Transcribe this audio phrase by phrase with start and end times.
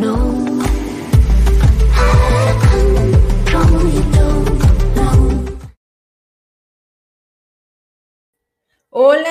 [0.00, 0.52] Hola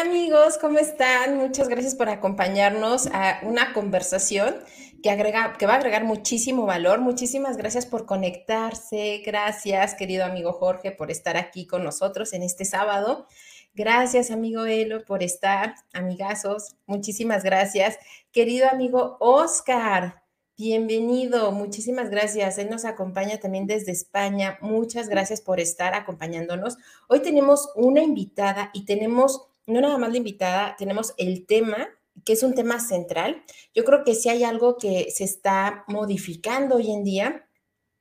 [0.02, 1.38] amigos, ¿cómo están?
[1.38, 4.58] Muchas gracias por acompañarnos a una conversación
[5.02, 7.00] que, agrega, que va a agregar muchísimo valor.
[7.00, 9.24] Muchísimas gracias por conectarse.
[9.26, 13.28] Gracias, querido amigo Jorge, por estar aquí con nosotros en este sábado.
[13.74, 16.76] Gracias, amigo Elo, por estar, amigazos.
[16.88, 17.98] Muchísimas gracias.
[18.34, 20.27] Querido amigo Oscar,
[20.58, 21.52] bienvenido.
[21.52, 22.58] Muchísimas gracias.
[22.58, 24.58] Él nos acompaña también desde España.
[24.62, 26.78] Muchas gracias por estar acompañándonos.
[27.08, 31.90] Hoy tenemos una invitada y tenemos, no nada más la invitada, tenemos el tema
[32.26, 33.44] que es un tema central.
[33.76, 37.48] Yo creo que si hay algo que se está modificando hoy en día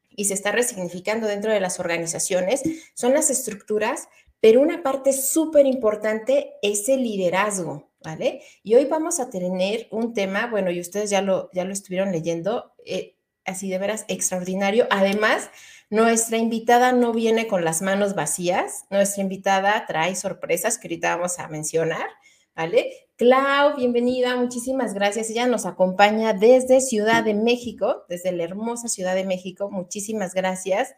[0.09, 2.63] y se está resignificando dentro de las organizaciones,
[2.95, 4.09] son las estructuras,
[4.41, 8.43] pero una parte súper importante es el liderazgo, ¿vale?
[8.63, 12.13] Y hoy vamos a tener un tema, bueno, y ustedes ya lo, ya lo estuvieron
[12.13, 14.87] leyendo, eh, así de veras extraordinario.
[14.91, 15.51] Además,
[15.91, 21.39] nuestra invitada no viene con las manos vacías, nuestra invitada trae sorpresas que ahorita vamos
[21.39, 22.07] a mencionar,
[22.55, 22.93] ¿vale?
[23.17, 25.31] Clau, bienvenida, muchísimas gracias.
[25.31, 30.95] Ella nos acompaña desde Ciudad de México, desde la hermosa Ciudad de México, muchísimas gracias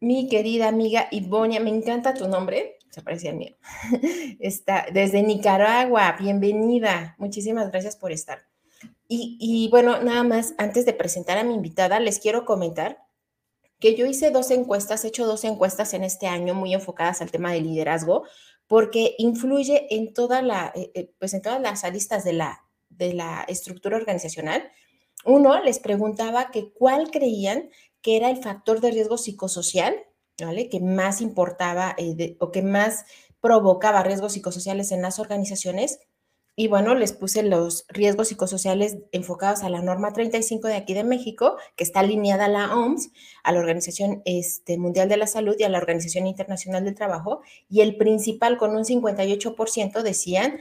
[0.00, 3.54] mi querida amiga Ivonia, me encanta tu nombre, se parecía al mío.
[4.40, 7.14] Está desde Nicaragua, bienvenida.
[7.18, 8.46] Muchísimas gracias por estar.
[9.06, 13.04] Y, y, bueno, nada más, antes de presentar a mi invitada, les quiero comentar
[13.80, 17.30] que yo hice dos encuestas, he hecho dos encuestas en este año muy enfocadas al
[17.30, 18.24] tema del liderazgo,
[18.66, 23.12] porque influye en toda la, eh, eh, pues en todas las aristas de la, de
[23.12, 24.70] la estructura organizacional.
[25.26, 27.68] Uno les preguntaba que cuál creían
[28.00, 29.94] que era el factor de riesgo psicosocial,
[30.44, 30.68] ¿vale?
[30.68, 33.04] Que más importaba eh, de, o que más
[33.40, 36.00] provocaba riesgos psicosociales en las organizaciones.
[36.58, 41.04] Y bueno, les puse los riesgos psicosociales enfocados a la norma 35 de aquí de
[41.04, 43.10] México, que está alineada a la OMS,
[43.42, 47.42] a la Organización este, Mundial de la Salud y a la Organización Internacional del Trabajo.
[47.68, 50.58] Y el principal, con un 58%, decían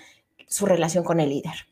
[0.48, 1.68] su relación con el líder.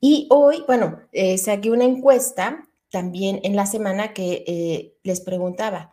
[0.00, 5.92] Y hoy, bueno, eh, saqué una encuesta también en la semana que eh, les preguntaba,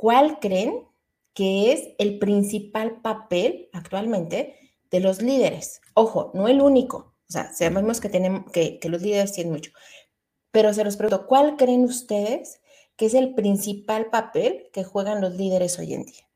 [0.00, 0.86] ¿cuál creen
[1.34, 4.56] que es el principal papel actualmente
[4.90, 5.82] de los líderes?
[5.92, 9.72] Ojo, no el único, o sea, sabemos que, tenemos, que, los líderes tienen mucho,
[10.50, 12.62] pero se los pregunto, ¿cuál creen ustedes
[12.96, 16.26] que es el principal papel que juegan los líderes hoy en día?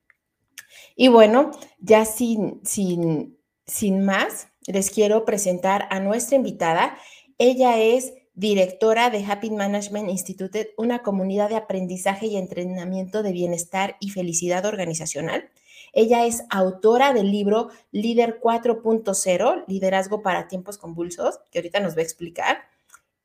[0.94, 6.98] Y bueno, ya sin, sin, sin más, les quiero presentar a nuestra invitada.
[7.38, 13.96] Ella es directora de Happy Management Institute, una comunidad de aprendizaje y entrenamiento de bienestar
[14.00, 15.50] y felicidad organizacional.
[15.92, 22.00] Ella es autora del libro Líder 4.0, Liderazgo para tiempos convulsos, que ahorita nos va
[22.00, 22.73] a explicar.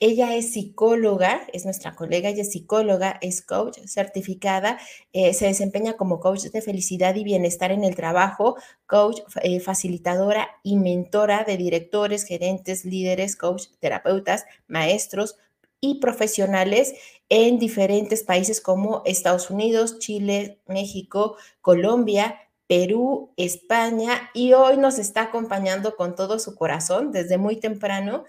[0.02, 4.80] Ella es psicóloga, es nuestra colega, ella es psicóloga, es coach certificada,
[5.12, 8.56] eh, se desempeña como coach de felicidad y bienestar en el trabajo,
[8.86, 15.36] coach eh, facilitadora y mentora de directores, gerentes, líderes, coach, terapeutas, maestros
[15.82, 16.94] y profesionales
[17.28, 25.24] en diferentes países como Estados Unidos, Chile, México, Colombia, Perú, España y hoy nos está
[25.24, 28.24] acompañando con todo su corazón desde muy temprano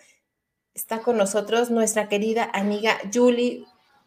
[0.74, 3.64] está con nosotros nuestra querida amiga Julie.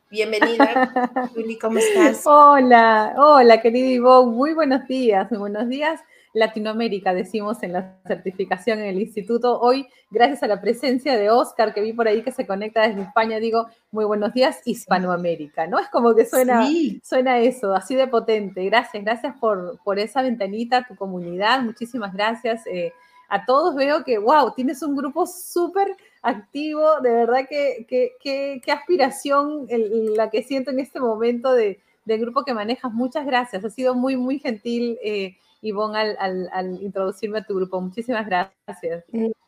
[0.10, 2.22] Bienvenida, Julie, ¿cómo estás?
[2.26, 6.00] Hola, hola, querida Ivonne, muy buenos días, muy buenos días.
[6.36, 9.60] Latinoamérica, decimos en la certificación en el instituto.
[9.60, 13.04] Hoy, gracias a la presencia de Oscar, que vi por ahí que se conecta desde
[13.04, 15.78] España, digo, muy buenos días, Hispanoamérica, ¿no?
[15.78, 17.00] Es como que suena, sí.
[17.04, 18.66] suena eso, así de potente.
[18.66, 22.66] Gracias, gracias por, por esa ventanita, tu comunidad, muchísimas gracias.
[22.66, 22.94] Eh,
[23.34, 29.68] a todos veo que, wow, tienes un grupo súper activo, de verdad que qué aspiración
[30.16, 32.94] la que siento en este momento de, del grupo que manejas.
[32.94, 37.56] Muchas gracias, ha sido muy, muy gentil, eh, Ivonne, al, al, al, introducirme a tu
[37.56, 37.82] grupo.
[37.82, 39.04] Muchísimas gracias.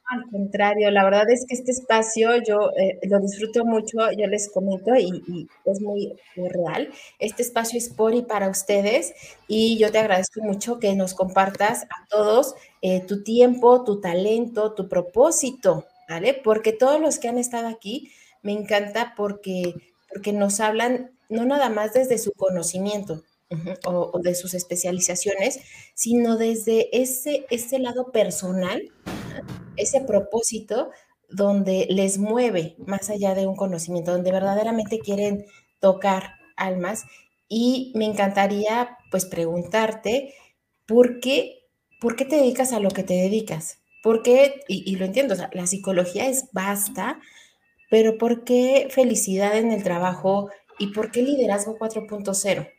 [0.07, 4.51] Al contrario, la verdad es que este espacio yo eh, lo disfruto mucho, yo les
[4.51, 6.89] comento y, es muy, muy, real.
[7.19, 9.13] Este espacio es por y para ustedes
[9.47, 14.73] y yo te agradezco mucho que nos compartas a todos eh, tu tiempo, tu talento,
[14.73, 16.33] tu propósito ¿vale?
[16.43, 18.11] Porque todos los que han estado aquí
[18.41, 19.73] me encanta porque,
[20.09, 23.23] porque nos hablan no nada más desde su conocimiento,
[23.85, 25.59] o, de sus especializaciones,
[25.93, 28.91] sino desde ese, ese lado personal,
[29.77, 30.89] ese propósito
[31.29, 35.45] donde les mueve más allá de un conocimiento, donde verdaderamente quieren
[35.79, 37.05] tocar almas.
[37.47, 40.33] Y me encantaría pues preguntarte,
[40.87, 41.63] ¿por qué,
[41.99, 43.79] por qué te dedicas a lo que te dedicas?
[44.01, 47.19] ¿Por qué, y, lo entiendo, la psicología es vasta,
[47.89, 52.69] pero ¿por qué felicidad en el trabajo y por qué liderazgo 4.0?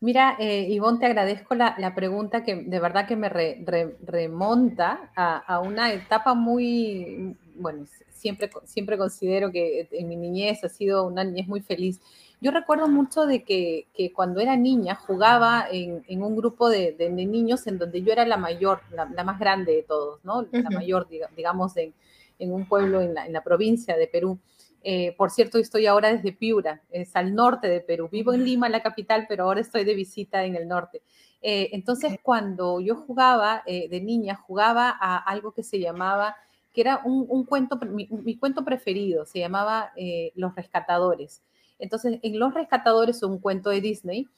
[0.00, 5.92] Mira, eh, Ivonne, te agradezco la, pregunta que de verdad que me remonta a, una
[5.92, 11.62] etapa muy, bueno, siempre, siempre considero que en mi niñez ha sido una niñez muy
[11.62, 12.00] feliz.
[12.40, 17.78] Yo recuerdo mucho de que, cuando era niña jugaba en, un grupo de, niños en
[17.78, 20.46] donde yo era la mayor, la, más grande de todos, ¿no?
[20.52, 21.92] La mayor, digamos, en,
[22.38, 24.38] un pueblo en la provincia de Perú.
[24.82, 28.08] Eh, por cierto, estoy ahora desde Piura, es al norte de Perú.
[28.10, 31.02] Vivo en Lima, la capital, pero ahora estoy de visita en el norte.
[31.42, 36.36] Eh, entonces, cuando yo jugaba eh, de niña, jugaba a algo que se llamaba,
[36.72, 39.92] que era un, cuento, mi, cuento preferido, se llamaba
[40.36, 41.42] Los Rescatadores.
[41.78, 44.28] Entonces, en Los Rescatadores, un cuento de Disney,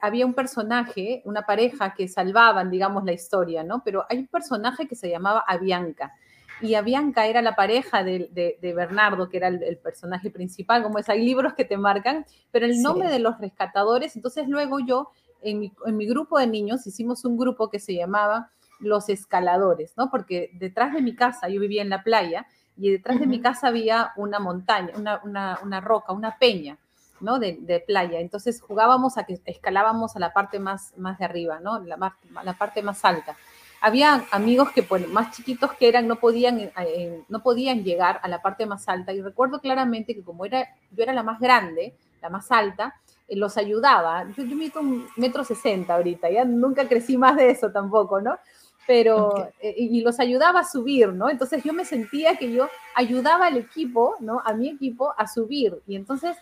[0.00, 3.82] había un personaje, una pareja que salvaban, digamos, la historia, ¿no?
[3.84, 6.12] Pero hay un personaje que se llamaba Avianca
[6.60, 11.08] y a Bianca era la pareja de, Bernardo, que era el, personaje principal, como es,
[11.08, 15.10] hay libros que te marcan, pero el nombre de los rescatadores, entonces luego yo,
[15.42, 20.10] en mi, grupo de niños, hicimos un grupo que se llamaba Los Escaladores, ¿no?
[20.10, 22.46] Porque detrás de mi casa, yo vivía en la playa,
[22.76, 26.78] y detrás de mi casa había una montaña, una, roca, una peña,
[27.20, 27.38] ¿no?
[27.38, 28.20] De, playa.
[28.20, 31.78] Entonces jugábamos a que escalábamos a la parte más, más de arriba, ¿no?
[31.80, 31.96] La,
[32.42, 33.36] la parte más alta
[33.84, 38.18] había amigos que pues, más chiquitos que eran no podían, eh, eh, no podían llegar
[38.22, 41.38] a la parte más alta y recuerdo claramente que como era, yo era la más
[41.38, 42.94] grande, la más alta,
[43.28, 44.24] eh, los ayudaba.
[44.34, 48.38] Yo, yo mido un metro sesenta ahorita, ya nunca crecí más de eso tampoco, ¿no?
[48.86, 51.28] Pero, y, y los ayudaba a subir, ¿no?
[51.28, 54.40] Entonces yo me sentía que yo ayudaba al equipo, ¿no?
[54.46, 55.82] A mi equipo a subir.
[55.86, 56.38] Y entonces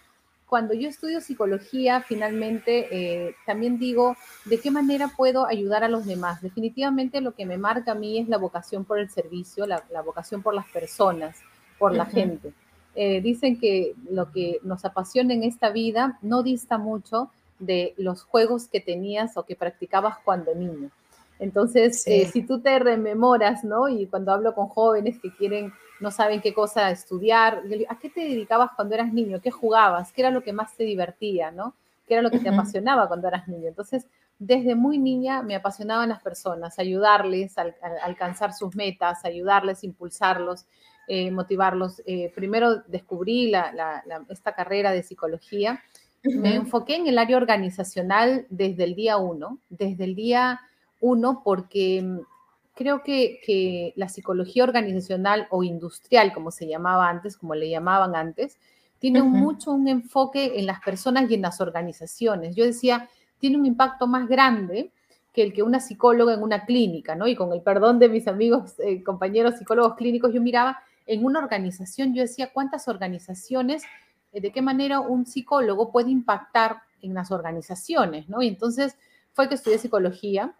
[0.53, 6.05] cuando yo estudio psicología, finalmente eh, también digo de qué manera puedo ayudar a los
[6.05, 6.43] demás.
[6.43, 10.43] Definitivamente lo que me marca a mí es la vocación por el servicio, la, vocación
[10.43, 11.39] por las personas,
[11.79, 12.53] por la gente.
[12.95, 18.23] Eh, dicen que lo que nos apasiona en esta vida no dista mucho de los
[18.23, 20.91] juegos que tenías o que practicabas cuando niño.
[21.43, 23.89] Entonces, eh, si tú te rememoras, ¿no?
[23.89, 27.63] Y cuando hablo con jóvenes que quieren no saben qué cosa estudiar.
[27.89, 29.41] ¿A qué te dedicabas cuando eras niño?
[29.41, 30.13] ¿Qué jugabas?
[30.13, 31.51] ¿Qué era lo que más te divertía?
[31.51, 31.75] ¿no?
[32.07, 33.69] ¿Qué era lo que te apasionaba cuando eras niño?
[33.69, 34.07] Entonces,
[34.39, 37.73] desde muy niña me apasionaban las personas, ayudarles a,
[38.03, 40.67] alcanzar sus metas, ayudarles, impulsarlos,
[41.07, 42.03] eh, motivarlos.
[42.07, 43.53] Eh, primero descubrí
[44.29, 45.83] esta carrera de psicología.
[46.25, 50.61] Me enfoqué en el área organizacional desde el día uno, desde el día
[51.03, 52.23] uno porque
[52.75, 58.57] creo que, la psicología organizacional o industrial, como se llamaba antes, como le llamaban antes,
[58.99, 62.55] tiene mucho un enfoque en las personas y en las organizaciones.
[62.55, 63.09] Yo decía,
[63.39, 64.93] tiene un impacto más grande
[65.33, 67.27] que el que una psicóloga en una clínica, ¿no?
[67.27, 71.41] Y con el perdón de mis amigos, eh, compañeros psicólogos clínicos, yo miraba en una
[71.41, 73.83] organización, yo decía, ¿cuántas organizaciones,
[74.33, 78.41] eh, de qué manera un psicólogo puede impactar en las organizaciones, ¿no?
[78.41, 78.97] Y entonces
[79.33, 80.55] fue que estudié psicología,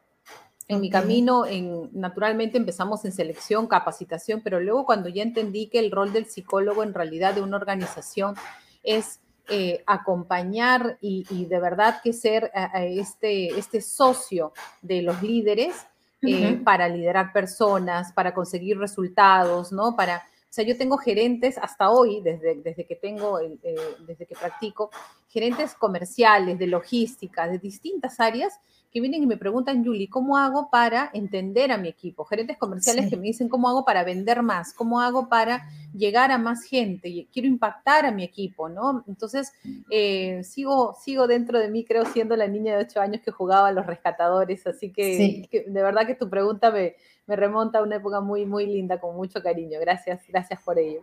[0.73, 5.79] en mi camino, en, naturalmente empezamos en selección, capacitación, pero luego cuando ya entendí que
[5.79, 8.35] el rol del psicólogo en realidad de una organización
[8.83, 15.75] es eh, acompañar y, de verdad que ser este, este socio de los líderes
[16.23, 19.97] eh, para liderar personas, para conseguir resultados, ¿no?
[19.97, 20.23] Para,
[20.55, 23.59] sea, yo tengo gerentes hasta hoy, desde, desde que tengo, eh,
[24.07, 24.91] desde que practico,
[25.29, 28.61] gerentes comerciales, de logística, de distintas áreas,
[28.93, 32.27] que vienen y me preguntan, Julie, ¿cómo hago para entender a mi equipo?
[32.27, 34.75] Gerentes comerciales que me dicen, ¿cómo hago para vender más?
[34.75, 37.27] ¿Cómo hago para llegar a más gente?
[37.33, 39.03] Quiero impactar a mi equipo, ¿no?
[39.09, 39.55] Entonces,
[39.91, 43.69] eh, sigo, sigo dentro de mí, creo, siendo la niña de 8 años que jugaba
[43.69, 47.97] a los rescatadores, así que, de verdad que tu pregunta me, me remonta a una
[47.97, 49.79] época muy, muy linda, con mucho cariño.
[49.81, 51.03] Gracias, gracias por ello.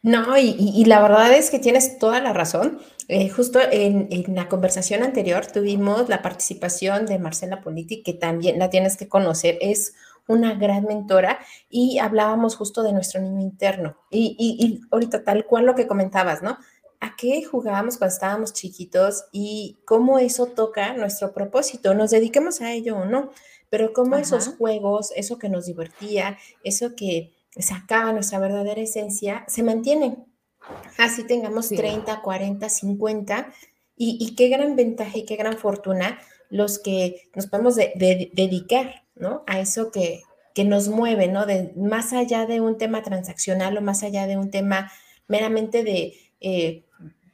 [0.00, 2.78] No, y, la verdad es que tienes toda la razón.
[3.08, 8.70] Eh, justo en, la conversación anterior tuvimos la participación de Marcela Politi, que también la
[8.70, 9.94] tienes que conocer, es
[10.28, 13.96] una gran mentora y hablábamos justo de nuestro niño interno.
[14.10, 16.58] Y, y ahorita tal cual lo que comentabas, ¿no?
[17.00, 21.94] ¿A qué jugábamos cuando estábamos chiquitos y cómo eso toca nuestro propósito?
[21.94, 23.30] ¿Nos dediquemos a ello o no?
[23.70, 29.62] Pero cómo esos juegos, eso que nos divertía, eso que sacaba nuestra verdadera esencia, se
[29.62, 30.24] mantiene.
[30.96, 33.52] Así tengamos 30, 40, 50.
[33.96, 36.20] Y, qué gran ventaja y qué gran fortuna
[36.50, 39.42] los que nos podemos dedicar, ¿no?
[39.46, 40.22] A eso que,
[40.54, 41.46] que nos mueve, ¿no?
[41.46, 44.90] De, más allá de un tema transaccional o más allá de un tema
[45.26, 46.84] meramente de eh,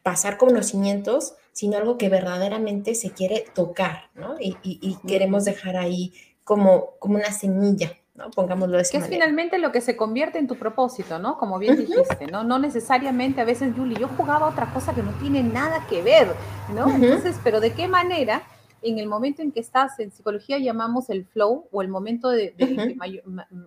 [0.02, 4.34] pasar conocimientos, sino algo que verdaderamente se quiere tocar, ¿no?
[4.40, 8.28] Y, queremos dejar ahí como, como una semilla, ¿no?
[8.32, 11.38] Pongámoslo de esa Que es finalmente lo que se convierte en tu propósito, ¿no?
[11.38, 12.42] Como bien dijiste, ¿no?
[12.42, 16.26] No necesariamente a veces, Julie, yo jugaba otra cosa que no tiene nada que ver,
[16.74, 16.90] ¿no?
[16.90, 18.42] Entonces, pero ¿de qué manera?
[18.82, 22.52] En el momento en que estás, en psicología llamamos el flow o el momento de,
[22.58, 22.96] que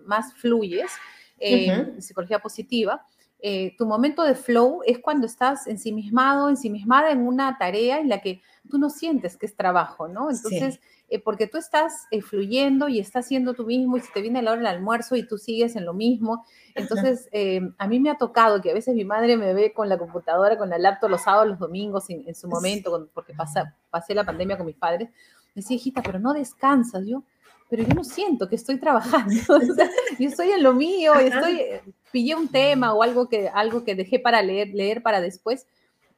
[0.04, 0.92] más fluyes,
[1.38, 3.06] en psicología positiva,
[3.40, 8.20] eh, tu momento de flow es cuando estás ensimismado, ensimismada en una tarea en la
[8.20, 10.30] que tú no sientes que es trabajo, ¿no?
[10.30, 14.20] Entonces, eh, porque tú estás eh, fluyendo y estás siendo tú mismo y si te
[14.20, 16.44] viene la hora del almuerzo y tú sigues en lo mismo.
[16.74, 17.28] Entonces,
[17.78, 20.58] a mí me ha tocado que a veces mi madre me ve con la computadora,
[20.58, 23.34] con la laptop los sábados, los domingos, en, su momento, porque
[23.90, 25.10] pasé la pandemia con mis padres.
[25.54, 27.06] Me decía, hijita, pero no descansas.
[27.06, 27.22] Yo,
[27.68, 29.34] pero yo no siento que estoy trabajando.
[30.18, 31.62] yo estoy en lo mío, estoy,
[32.10, 35.66] pillé un tema o algo que, algo que dejé para leer, leer para después,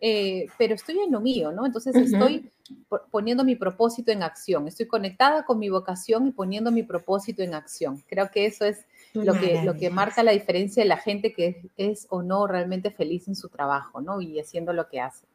[0.01, 1.67] eh, pero estoy en lo mío, ¿no?
[1.67, 2.51] Entonces estoy
[3.11, 7.55] poniendo mi propósito en acción, estoy conectada con mi vocación y poniendo mi propósito en
[7.55, 8.03] acción.
[8.09, 11.61] Creo que eso es lo que, lo que marca la diferencia de la gente que
[11.77, 14.21] es, o no realmente feliz en su trabajo, ¿no?
[14.21, 15.27] Y haciendo lo que hace.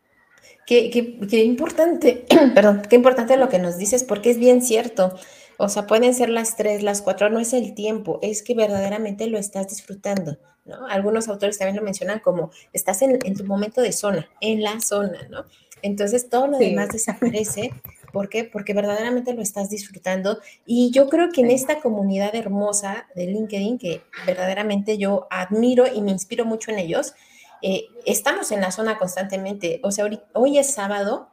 [0.66, 5.14] Qué, qué, qué importante, perdón, qué importante lo que nos dices, porque es bien cierto.
[5.58, 9.28] O sea, pueden ser las tres, las cuatro, no es el tiempo, es que verdaderamente
[9.28, 10.86] lo estás disfrutando, ¿no?
[10.88, 15.28] Algunos autores también lo mencionan como estás en, tu momento de zona, en la zona,
[15.30, 15.46] ¿no?
[15.82, 17.72] Entonces todo lo demás desaparece.
[18.12, 18.46] ¿Por qué?
[18.46, 20.40] Porque verdaderamente lo estás disfrutando.
[20.66, 26.02] Y yo creo que en esta comunidad hermosa de LinkedIn, que verdaderamente yo admiro y
[26.02, 27.14] me inspiro mucho en ellos,
[27.62, 29.80] eh, estamos en la zona constantemente.
[29.84, 31.30] O sea, hoy, es sábado,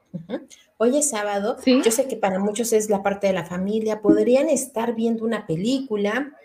[0.85, 4.49] Hoy es sábado, yo sé que para muchos es la parte de la familia, podrían
[4.49, 6.37] estar viendo una película,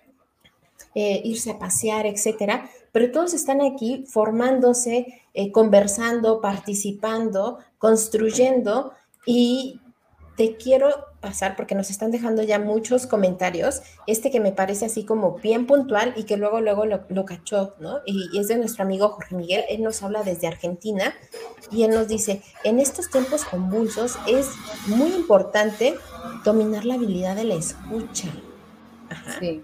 [0.93, 8.93] eh, irse a pasear, etcétera, pero todos están aquí formándose, eh, conversando, participando, construyendo
[9.25, 9.81] y
[10.35, 10.89] te quiero
[11.27, 15.67] pasar porque nos están dejando ya muchos comentarios, este que me parece así como bien
[15.67, 17.99] puntual y que luego, luego lo, cachó, ¿no?
[18.05, 21.13] Y, es de nuestro amigo Jorge Miguel, él nos habla desde Argentina
[21.69, 24.51] y él nos dice, en estos tiempos convulsos es
[24.87, 25.95] muy importante
[26.45, 28.29] dominar la habilidad de la escucha.
[29.39, 29.63] Sí.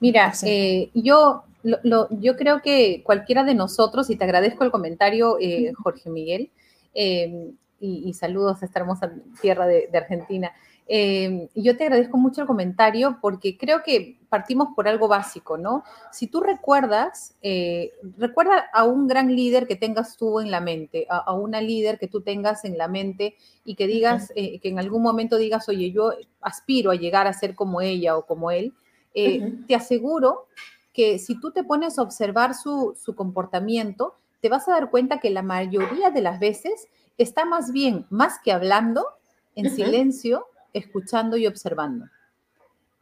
[0.00, 5.72] Mira, eh, yo, yo creo que cualquiera de nosotros, y te agradezco el comentario, eh,
[5.82, 6.50] Jorge Miguel,
[6.92, 10.52] eh, y, saludos a esta hermosa tierra de, Argentina.
[10.86, 15.82] Eh, yo te agradezco mucho el comentario porque creo que partimos por algo básico, ¿no?
[16.12, 21.06] Si tú recuerdas, eh, recuerda a un gran líder que tengas tú en la mente,
[21.08, 24.78] a, una líder que tú tengas en la mente y que digas, eh, que en
[24.78, 28.74] algún momento digas, oye, yo aspiro a llegar a ser como ella o como él,
[29.14, 30.48] te aseguro
[30.92, 35.20] que si tú te pones a observar su, su comportamiento, te vas a dar cuenta
[35.20, 39.06] que la mayoría de las veces está más bien, más que hablando,
[39.54, 42.06] en silencio, escuchando y observando.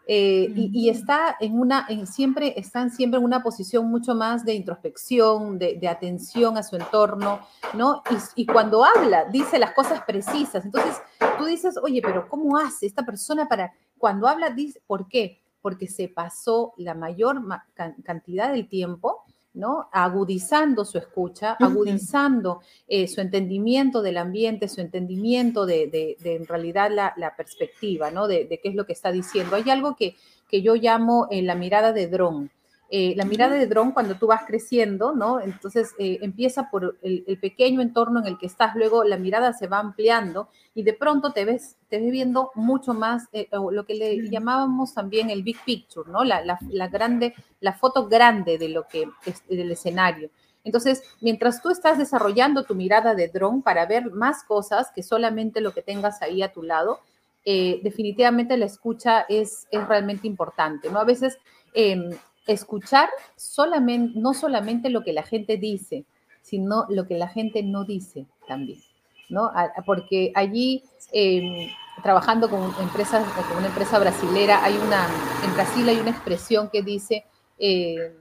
[0.07, 5.59] Eh, y, está en una, siempre, están siempre en una posición mucho más de introspección,
[5.59, 7.41] de, atención a su entorno,
[7.75, 8.03] ¿no?
[8.35, 10.65] Y, cuando habla, dice las cosas precisas.
[10.65, 11.01] Entonces,
[11.39, 15.41] tú dices, oye, pero ¿cómo hace esta persona para, cuando habla, dice, ¿por qué?
[15.61, 17.41] Porque se pasó la mayor
[18.03, 19.89] cantidad del tiempo ¿no?
[19.93, 27.37] Agudizando su escucha, agudizando eh, su entendimiento del ambiente, su entendimiento de, en realidad la,
[27.37, 28.29] perspectiva, ¿no?
[28.29, 29.57] De, qué es lo que está diciendo.
[29.57, 30.17] Hay algo que,
[30.49, 32.51] que yo llamo eh, la mirada de dron.
[32.95, 35.41] Eh, la mirada de dron cuando tú vas creciendo, ¿no?
[35.41, 39.67] Entonces eh, empieza por el, pequeño entorno en el que estás, luego la mirada se
[39.67, 43.95] va ampliando y de pronto te ves, te ves viendo mucho más, eh, lo que
[43.95, 46.23] le llamábamos también el big picture, ¿no?
[46.23, 50.29] La, la, grande, la foto grande de lo que es del escenario.
[50.63, 55.63] Entonces, mientras tú estás desarrollando tu mirada de dron para ver más cosas que solamente
[55.63, 57.01] lo que tengas ahí a tu lado,
[57.43, 61.01] definitivamente la escucha es, es realmente importante, ¿no?
[61.01, 61.39] A veces
[61.73, 62.11] em,
[62.47, 66.05] escuchar solamente, no solamente lo que la gente dice,
[66.43, 68.81] sino lo que la gente no dice también,
[69.29, 69.51] ¿no?
[69.87, 70.83] Porque allí,
[71.13, 71.69] em,
[72.03, 75.09] trabajando con empresas, con una empresa brasilera, hay una,
[75.45, 77.25] en Brasil hay una expresión que dice
[77.59, 78.17] eh,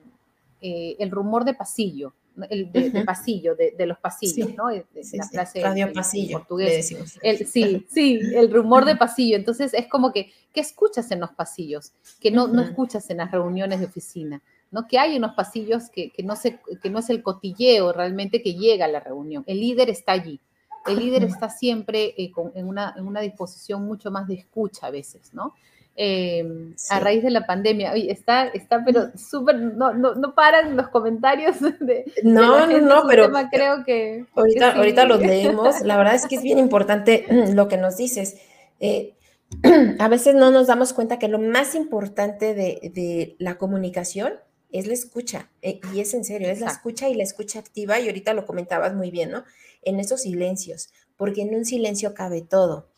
[0.61, 2.13] eh, el rumor de pasillo,
[2.49, 4.67] el de, pasillo, de, los pasillos, ¿no?
[4.67, 6.95] De, la frase Radio pasillo, portugués.
[7.21, 9.35] El, sí, sí, el rumor de pasillo.
[9.35, 11.93] Entonces es como que, ¿qué escuchas en los pasillos?
[12.19, 14.41] Que no, no escuchas en las reuniones de oficina.
[14.71, 14.87] ¿no?
[14.87, 16.33] Que hay unos pasillos que, no
[16.81, 19.43] que no es el cotilleo realmente que llega a la reunión.
[19.45, 20.39] El líder está allí.
[20.87, 24.91] El líder está siempre eh, en, una, en, una, disposición mucho más de escucha a
[24.91, 25.53] veces, ¿no?
[25.97, 27.91] Em, a raíz de la pandemia.
[27.91, 32.05] Oye, está, está pero súper, no, no, no, paran los comentarios de...
[32.23, 34.25] No, no, no, pero creo que...
[34.33, 35.81] Ahorita, ahorita los leemos.
[35.81, 38.37] La verdad es que es bien importante lo que nos dices.
[38.79, 39.15] Eh,
[39.99, 44.35] a veces no nos damos cuenta que lo más importante de, de la comunicación
[44.71, 47.99] es la escucha, eh, y es en serio, es la escucha y la escucha activa,
[47.99, 49.43] y ahorita lo comentabas muy bien, ¿no?
[49.81, 52.90] En esos silencios, porque en un silencio cabe todo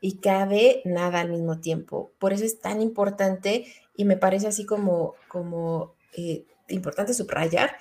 [0.00, 2.12] y cabe nada al mismo tiempo.
[2.18, 3.66] Por eso es tan importante
[3.96, 7.76] y me parece así como, como eh, importante subrayar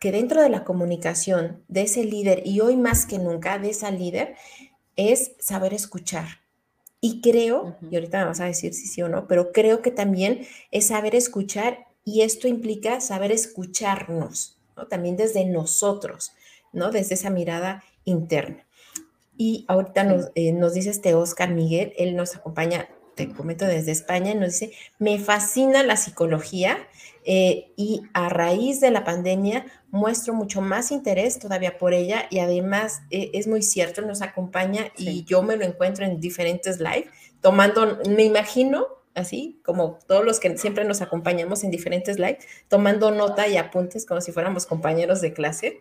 [0.00, 3.90] que dentro de la comunicación de ese líder y hoy más que nunca de esa
[3.90, 4.36] líder
[4.96, 6.26] es saber escuchar.
[7.00, 9.90] Y creo, y ahorita me vas a decir si sí o no, pero creo que
[9.90, 14.86] también es saber escuchar y esto implica saber escucharnos, ¿no?
[14.86, 16.32] También desde nosotros,
[16.72, 16.90] ¿no?
[16.90, 18.63] Desde esa mirada interna.
[19.36, 23.92] Y ahorita nos, eh, nos dice este Oscar Miguel, él nos acompaña, te comento desde
[23.92, 26.78] España, nos dice, me fascina la psicología
[27.24, 32.40] eh, y a raíz de la pandemia muestro mucho más interés todavía por ella y
[32.40, 37.06] además eh, es muy cierto, nos acompaña y yo me lo encuentro en diferentes live,
[37.40, 42.38] tomando, me imagino, así como todos los que siempre nos acompañamos en diferentes live,
[42.68, 45.80] tomando nota y apuntes como si fuéramos compañeros de clase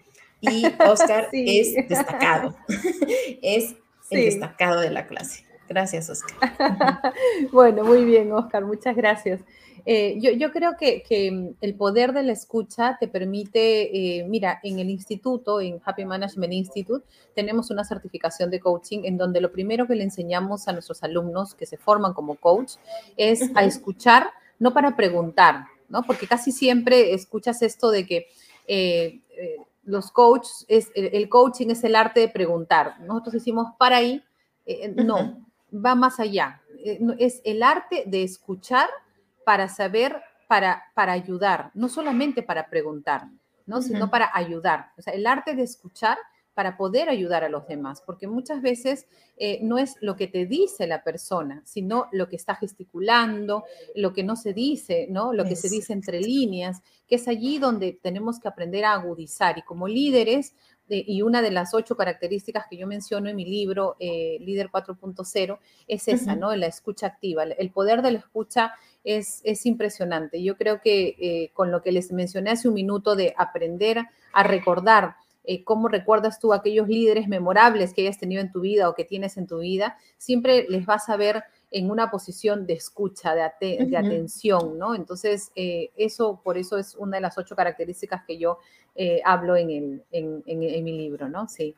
[0.52, 2.56] y Oscar es destacado,
[3.42, 3.76] es
[4.10, 5.46] el destacado de la clase.
[5.68, 7.14] Gracias, Oscar.
[7.52, 9.42] bueno, muy bien, Oscar, muchas gracias.
[9.86, 14.90] Eh, yo, creo que, el poder de la escucha te permite, eh, mira, en el
[14.90, 19.96] instituto, en Happy Management Institute, tenemos una certificación de coaching en donde lo primero que
[19.96, 22.74] le enseñamos a nuestros alumnos que se forman como coach
[23.18, 24.28] es a escuchar,
[24.60, 26.04] no para preguntar, ¿no?
[26.04, 28.28] Porque casi siempre escuchas esto de que...
[28.68, 29.20] Eh,
[29.84, 33.00] los coaches, es, el, coaching es el arte de preguntar.
[33.02, 34.24] Nosotros decimos, para ahí,
[34.66, 36.62] eh, no, va más allá.
[36.84, 38.90] Eh, es el arte de escuchar
[39.46, 43.28] para saber, para, para ayudar, no solamente para preguntar,
[43.66, 43.82] ¿no?
[43.82, 44.92] sino para ayudar.
[44.98, 46.18] O sea, el arte de escuchar
[46.54, 50.46] para poder ayudar a los demás, porque muchas veces eh, no es lo que te
[50.46, 53.64] dice la persona, sino lo que está gesticulando,
[53.96, 55.34] lo que no se dice, ¿no?
[55.34, 59.58] Lo que se dice entre líneas, que es allí donde tenemos que aprender a agudizar.
[59.58, 60.54] Y como líderes,
[60.90, 64.70] eh, y una de las ocho características que yo menciono en mi libro, eh, Líder
[64.70, 66.56] 4.0, es esa, ¿no?
[66.56, 67.44] La escucha activa.
[67.44, 70.44] El poder de la escucha es, es impresionante.
[70.44, 75.16] Yo creo que con lo que les mencioné hace un minuto de aprender a recordar,
[75.46, 79.04] eh, cómo recuerdas tú aquellos líderes memorables que hayas tenido en tu vida o que
[79.04, 83.98] tienes en tu vida, siempre les vas a ver en una posición de escucha, de,
[83.98, 84.96] atención, ¿no?
[84.96, 88.60] Entonces, eh, eso, por eso es una de las ocho características que yo
[88.96, 91.48] eh, hablo en, el, en, en, mi libro, ¿no?
[91.48, 91.76] Sí.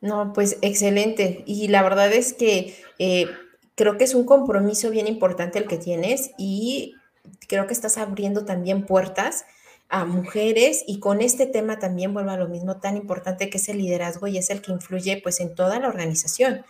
[0.00, 1.42] No, pues excelente.
[1.46, 2.74] Y la verdad es que
[3.74, 6.94] creo que es un compromiso bien importante el que tienes y
[7.48, 9.44] creo que estás abriendo también puertas
[9.88, 13.68] a mujeres y con este tema también vuelvo a lo mismo tan importante que es
[13.68, 16.64] el liderazgo y es el que influye pues en toda la organización.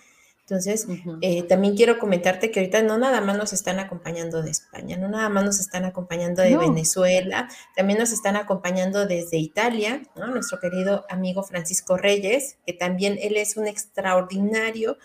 [0.48, 0.86] Entonces,
[1.20, 5.06] eh, también quiero comentarte que ahorita no nada más nos están acompañando de España, no
[5.06, 11.04] nada más nos están acompañando de Venezuela, también nos están acompañando desde Italia, nuestro querido
[11.10, 14.96] amigo Francisco Reyes, que también él es un extraordinario,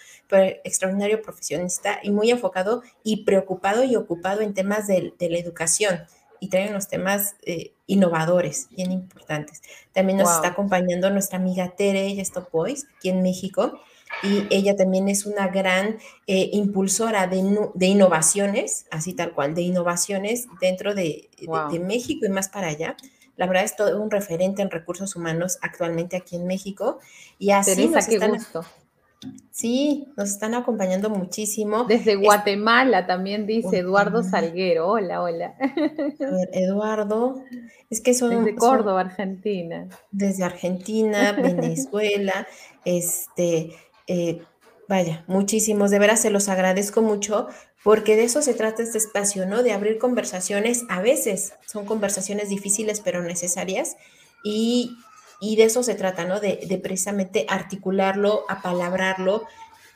[0.64, 6.06] extraordinario profesionista y muy enfocado y preocupado y ocupado en temas de, de la educación
[6.44, 9.62] y traen unos temas eh, innovadores, bien importantes.
[9.94, 13.80] También nos está acompañando nuestra amiga Tere, ella es Top Boys, aquí en México,
[14.24, 19.62] y ella también es una gran eh, impulsora de, de, innovaciones, así tal cual, de
[19.62, 21.30] innovaciones dentro de,
[21.72, 22.98] de, México y más para allá.
[23.38, 27.00] La verdad es todo un referente en recursos humanos actualmente aquí en México.
[27.40, 28.66] Y así Teresa, nos están, gusto.
[29.52, 31.84] Sí, nos están acompañando muchísimo.
[31.86, 34.88] Desde Guatemala también dice Eduardo Salguero.
[34.88, 35.56] Hola, hola.
[35.60, 37.44] A ver, Eduardo,
[37.90, 38.32] es que son.
[38.32, 39.88] Desde Córdoba, Argentina.
[40.12, 42.48] Desde Argentina, Venezuela,
[42.84, 43.72] este,
[44.08, 44.42] eh,
[44.90, 45.92] vaya, muchísimos.
[45.92, 47.48] De veras se los agradezco mucho
[47.84, 49.62] porque de eso se trata este espacio, ¿no?
[49.62, 50.84] De abrir conversaciones.
[50.90, 53.98] A veces son conversaciones difíciles, pero necesarias.
[54.44, 54.98] Y
[55.44, 56.40] y de eso se trata, ¿no?
[56.40, 59.44] De, precisamente articularlo, apalabrarlo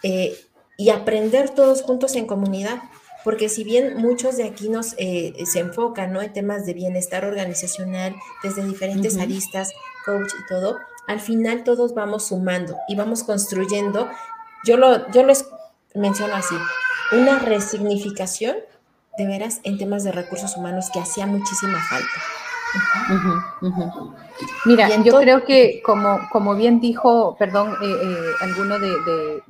[0.04, 0.38] eh,
[0.78, 2.82] y aprender todos juntos en comunidad.
[3.24, 6.22] Porque si bien muchos de aquí nos eh, se enfocan, ¿no?
[6.22, 9.72] En temas de bienestar organizacional, desde diferentes aristas,
[10.06, 14.10] coach y todo, al final todos vamos sumando y vamos construyendo,
[14.66, 15.34] yo lo, yo lo
[15.96, 16.56] menciono así,
[17.14, 18.58] una resignificación
[19.18, 22.47] de veras en temas de recursos humanos que hacía muchísima falta.
[24.66, 29.44] Mira, yo creo que como, como bien dijo, perdón, eh, eh, alguno de,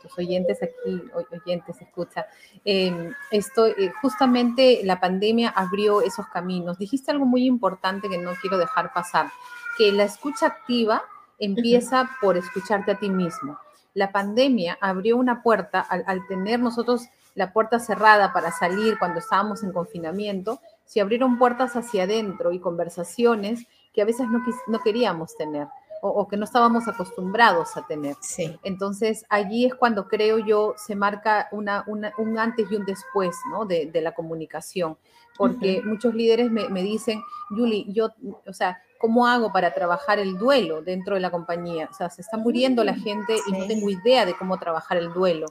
[0.00, 2.26] tus oyentes aquí, oyentes, escucha,
[2.64, 6.78] em, esto, eh, justamente la pandemia abrió esos caminos.
[6.78, 9.30] Dijiste algo muy importante que no quiero dejar pasar,
[9.76, 11.02] que la escucha activa
[11.38, 13.58] empieza por escucharte a ti mismo.
[13.94, 19.18] La pandemia abrió una puerta al, al tener nosotros la puerta cerrada para salir cuando
[19.18, 24.80] estábamos en confinamiento, se abrieron puertas hacia adentro y conversaciones que a veces no, no
[24.80, 25.68] queríamos tener
[26.02, 28.16] o, que no estábamos acostumbrados a tener.
[28.20, 28.58] Sí.
[28.64, 33.66] Entonces, allí es cuando creo yo se marca una, un antes y un después ¿no?
[33.66, 34.98] de, de la comunicación,
[35.36, 37.22] porque muchos líderes me, me dicen,
[37.56, 38.08] Yuli, yo,
[38.44, 41.88] o sea, ¿cómo hago para trabajar el duelo dentro de la compañía?
[41.90, 44.98] O sea, se está muriendo la mm, gente y no tengo idea de cómo trabajar
[44.98, 45.46] el duelo,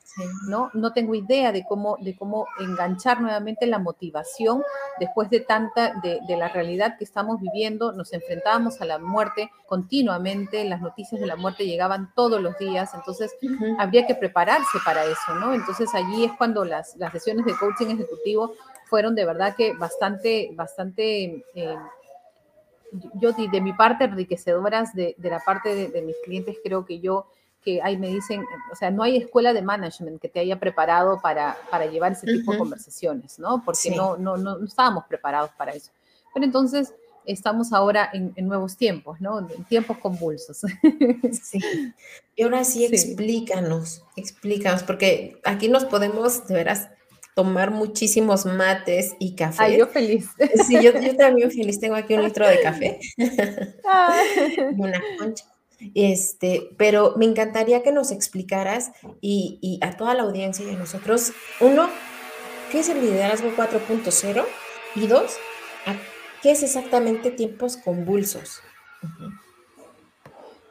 [0.47, 0.69] ¿no?
[0.73, 4.62] No tengo idea de cómo, de cómo enganchar nuevamente la motivación
[4.99, 7.91] después de tanta, de, la realidad que estamos viviendo.
[7.91, 12.93] Nos enfrentábamos a la muerte continuamente, las noticias de la muerte llegaban todos los días,
[12.93, 13.35] entonces
[13.79, 15.55] habría que prepararse para eso, ¿no?
[15.55, 18.53] Entonces allí es cuando las, las sesiones de coaching ejecutivo
[18.85, 21.43] fueron de verdad que bastante, bastante...
[21.55, 21.75] Eh,
[23.15, 27.28] yo de mi parte enriquecedoras de, de la parte de, mis clientes, creo que yo,
[27.63, 31.19] que ahí me dicen, o sea, no hay escuela de management que te haya preparado
[31.21, 33.63] para, para llevar ese tipo de conversaciones, ¿no?
[33.63, 35.91] Porque no, no, no, estábamos preparados para eso.
[36.34, 36.93] Pero entonces
[37.25, 39.39] estamos ahora en, nuevos tiempos, ¿no?
[39.39, 40.62] En tiempos convulsos.
[41.32, 41.60] Sí.
[42.36, 46.89] Y ahora sí, explícanos, explícanos, porque aquí nos podemos, de veras,
[47.39, 49.63] tomar muchísimos mates y café.
[49.63, 50.28] Ay, yo feliz.
[50.67, 51.80] Sí, yo, también feliz.
[51.80, 52.99] Tengo aquí un litro de café.
[54.78, 55.45] Una concha.
[55.95, 61.32] Este, pero me encantaría que nos explicaras y, a toda la audiencia y a nosotros,
[61.62, 61.89] uno,
[62.73, 64.45] ¿qué es el liderazgo 4.0?
[64.95, 65.38] Y dos,
[66.43, 68.62] ¿qué es exactamente tiempos convulsos?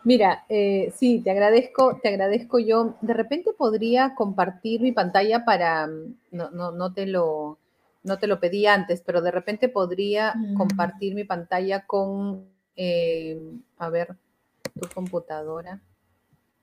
[0.08, 2.94] Mira, eh, sí, te agradezco, te agradezco yo.
[3.02, 7.58] De repente podría compartir mi pantalla para, mm, no, no, no te lo,
[8.04, 10.54] no te lo pedí antes, pero de repente podría mm.
[10.54, 13.38] compartir mi pantalla con, eh,
[13.76, 14.16] a ver,
[14.80, 15.82] tu computadora.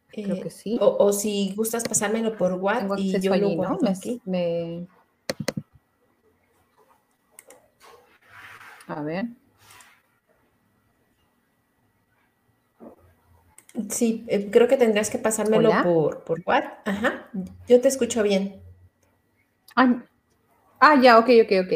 [0.08, 0.74] Creo que sí.
[0.74, 3.78] Eh, o, si gustas pasármelo por WhatsApp y yo lo ¿no?
[3.88, 4.20] aquí.
[8.88, 9.28] A ver.
[13.90, 16.88] Sí, eh, creo que tendrás que pasármelo por, por WhatsApp.
[16.88, 17.30] Ajá,
[17.68, 18.62] yo te escucho bien.
[19.76, 21.74] Ah, ya, ok, ok, ok.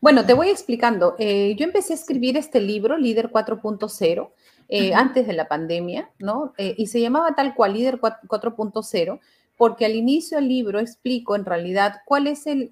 [0.00, 1.16] Bueno, te voy explicando.
[1.18, 4.30] Eh, yo empecé a escribir este libro, Líder 4.0,
[4.68, 6.52] eh, antes de la pandemia, ¿no?
[6.58, 9.20] y se llamaba tal cual Líder 4.0
[9.56, 12.70] porque al inicio del libro explico en realidad cuál es el,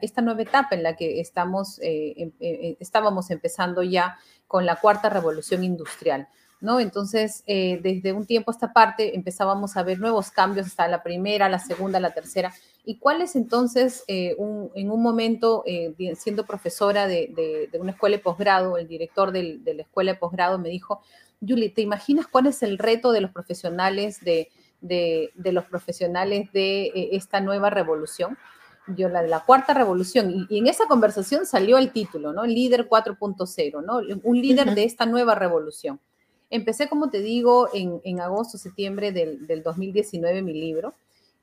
[0.00, 2.32] esta nueva etapa en la que estamos, em,
[2.80, 6.28] estábamos empezando ya con la cuarta revolución industrial.
[6.60, 6.80] ¿No?
[6.80, 11.02] Entonces, eh, desde un tiempo a esta parte empezábamos a ver nuevos cambios hasta la
[11.02, 12.52] primera, la segunda, la tercera.
[12.84, 18.22] ¿Y cuál es entonces, eh, en un momento, eh, siendo profesora de, una escuela de
[18.22, 21.00] posgrado, el director de la escuela de posgrado me dijo,
[21.40, 24.50] Julie, ¿te imaginas cuál es el reto de los profesionales de,
[25.36, 28.36] los profesionales de esta nueva revolución?
[28.88, 32.44] yo la de la cuarta revolución, y, en esa conversación salió el título, ¿no?
[32.44, 34.00] Líder 4.0, ¿no?
[34.22, 36.00] Un líder de esta nueva revolución.
[36.54, 40.94] Empecé, como te digo, en, agosto, septiembre del, 2019 mi libro.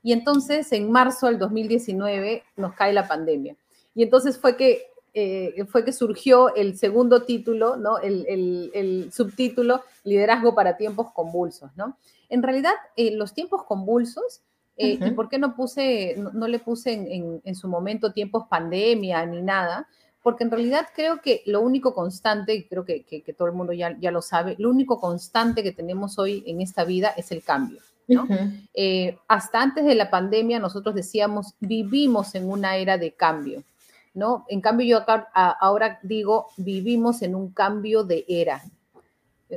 [0.02, 3.54] Y entonces, en marzo del 2019, nos cae la pandemia.
[3.94, 7.98] Y entonces fue que, eh, fue que surgió el segundo título, ¿no?
[7.98, 11.98] El, subtítulo, Liderazgo para tiempos convulsos, ¿no?
[12.30, 14.40] En realidad, eh, los tiempos convulsos,
[14.78, 19.26] eh, ¿y por qué no puse, no, le puse en, en, su momento tiempos pandemia
[19.26, 19.86] ni nada?
[20.22, 23.96] Porque en realidad creo que lo único constante, y creo que, todo el mundo ya,
[23.98, 27.80] ya, lo sabe, lo único constante que tenemos hoy en esta vida es el cambio.
[28.08, 28.26] ¿no?
[28.74, 33.62] Eh, hasta antes de la pandemia nosotros decíamos, vivimos en una era de cambio.
[34.14, 34.44] ¿no?
[34.48, 38.62] En cambio yo acá, ahora digo, vivimos en un cambio de era.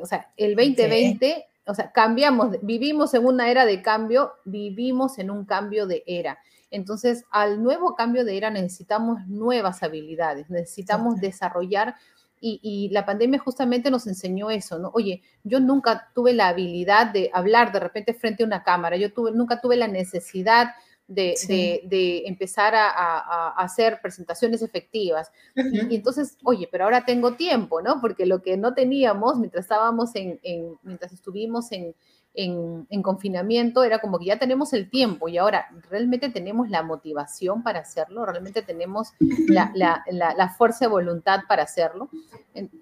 [0.01, 5.29] O sea, el 2020, o sea, cambiamos, vivimos en una era de cambio, vivimos en
[5.29, 6.39] un cambio de era.
[6.75, 11.95] Entonces, al nuevo cambio de era necesitamos nuevas habilidades, necesitamos desarrollar
[12.41, 14.91] y, la pandemia justamente nos enseñó eso, ¿no?
[14.93, 19.11] Oye, yo nunca tuve la habilidad de hablar de repente frente a una cámara, yo
[19.11, 20.75] tuve, nunca tuve la necesidad
[21.07, 25.31] de, empezar a, hacer presentaciones efectivas.
[25.55, 27.99] y, entonces, oye, pero ahora tengo tiempo, ¿no?
[27.99, 30.39] Porque lo que no teníamos mientras estábamos en,
[30.83, 31.95] mientras estuvimos en,
[32.35, 37.63] en, confinamiento era como que ya tenemos el tiempo y ahora realmente tenemos la motivación
[37.63, 39.13] para hacerlo, realmente tenemos
[39.47, 42.09] la, fuerza de voluntad para hacerlo.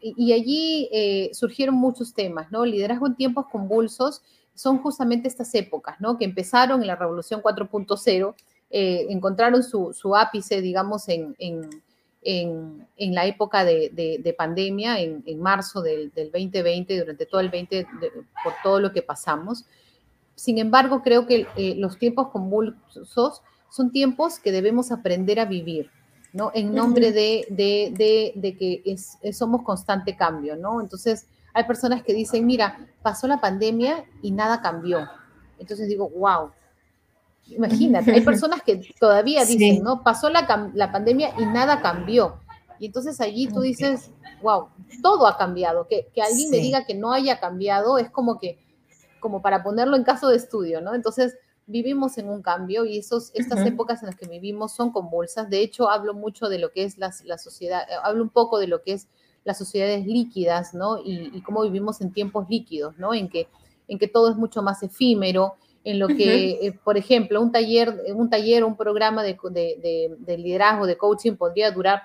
[0.01, 2.65] Y, allí eh, surgieron muchos temas, ¿no?
[2.65, 4.21] Liderazgo en tiempos convulsos
[4.53, 6.17] son justamente estas épocas, ¿no?
[6.17, 8.35] Que empezaron en la Revolución 4.0,
[8.69, 11.35] eh, encontraron su, ápice, digamos, en,
[12.23, 17.87] la época de, pandemia, en, marzo del, 2020, durante todo el 20,
[18.43, 19.65] por todo lo que pasamos.
[20.35, 25.89] Sin embargo, creo que eh, los tiempos convulsos son tiempos que debemos aprender a vivir,
[26.31, 26.51] ¿no?
[26.53, 30.81] En nombre de, de, que somos constante cambio, ¿no?
[30.81, 35.07] Entonces, hay personas que dicen, mira, pasó la pandemia y nada cambió.
[35.59, 36.51] Entonces digo, wow.
[37.47, 40.03] Imagínate, hay personas que todavía dicen, ¿no?
[40.03, 42.39] Pasó la, la, pandemia y nada cambió.
[42.79, 44.67] Y entonces allí tú dices, wow,
[45.01, 45.87] todo ha cambiado.
[45.87, 48.59] Que, que alguien me diga que no haya cambiado es como que,
[49.19, 50.93] como para ponerlo en caso de estudio, ¿no?
[50.93, 55.49] Entonces vivimos en un cambio y esos, estas épocas en las que vivimos son convulsas.
[55.49, 58.67] De hecho, hablo mucho de lo que es la, la sociedad, hablo un poco de
[58.67, 59.07] lo que es
[59.43, 60.97] las sociedades líquidas, ¿no?
[61.03, 63.13] Y, cómo vivimos en tiempos líquidos, ¿no?
[63.13, 63.47] En que,
[63.87, 68.03] en que todo es mucho más efímero, en lo que, eh, por ejemplo, un taller,
[68.15, 69.37] un taller, un programa de,
[70.19, 72.03] de, liderazgo, de coaching podría durar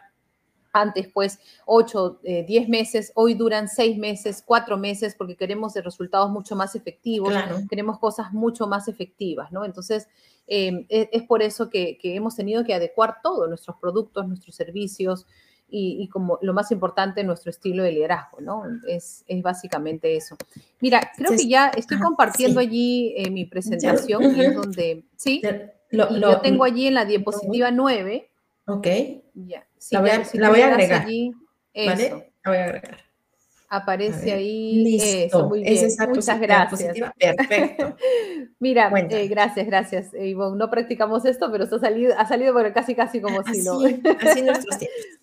[0.73, 6.31] antes, pues, 8, 10 eh, meses, hoy duran 6 meses, 4 meses, porque queremos resultados
[6.31, 7.33] mucho más efectivos,
[7.71, 9.65] queremos cosas mucho más efectivas, ¿no?
[9.65, 10.09] Entonces,
[10.47, 14.55] em, es, es, por eso que, que, hemos tenido que adecuar todos nuestros productos, nuestros
[14.57, 15.27] servicios,
[15.71, 18.63] y, como lo más importante, nuestro estilo de liderazgo, ¿no?
[18.87, 20.37] Es, es básicamente eso.
[20.81, 25.43] Mira, creo que ya estoy compartiendo allí eh, mi presentación, y es donde, ¿sí?
[25.91, 28.31] Lo, yo tengo allí en la diapositiva 9.
[28.67, 28.87] Ok.
[29.35, 29.67] Ya.
[29.91, 31.03] la voy, la voy a agregar.
[31.03, 31.33] Allí,
[31.75, 32.33] ¿Vale?
[32.45, 33.09] La voy a agregar.
[33.71, 34.83] Aparece ahí.
[34.83, 35.49] Listo.
[35.49, 35.89] muy bien.
[36.09, 36.97] Muchas gracias.
[37.19, 37.97] Perfecto.
[38.59, 40.57] Mira, eh, gracias, gracias, Ivonne.
[40.57, 43.79] No practicamos esto, pero esto ha salido, ha salido pero casi, casi como si lo.
[44.21, 45.18] Así nuestros tiempos.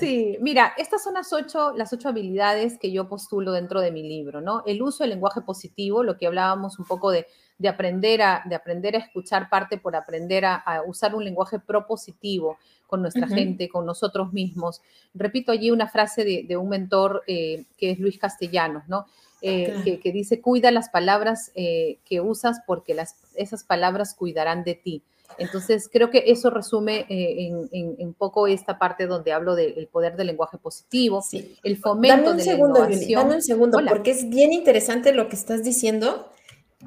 [0.00, 4.02] Sí, mira, estas son las ocho, las ocho habilidades que yo postulo dentro de mi
[4.02, 4.62] libro, ¿no?
[4.64, 7.26] El uso del lenguaje positivo, lo que hablábamos un poco de,
[7.68, 13.02] aprender, a, de aprender a escuchar parte por aprender a, usar un lenguaje propositivo con
[13.02, 14.80] nuestra gente, con nosotros mismos.
[15.12, 19.06] Repito allí una frase de, un mentor eh, que es Luis Castellanos, ¿no?
[19.40, 24.74] Eh, que, dice, cuida las palabras eh, que usas porque las, esas palabras cuidarán de
[24.74, 25.02] ti.
[25.36, 30.16] Entonces, creo que eso resume eh, en, en, poco esta parte donde hablo del poder
[30.16, 31.22] del lenguaje positivo,
[31.62, 33.22] el fomento de segundo, la innovación.
[33.22, 36.32] dame un segundo, porque es bien interesante lo que estás diciendo.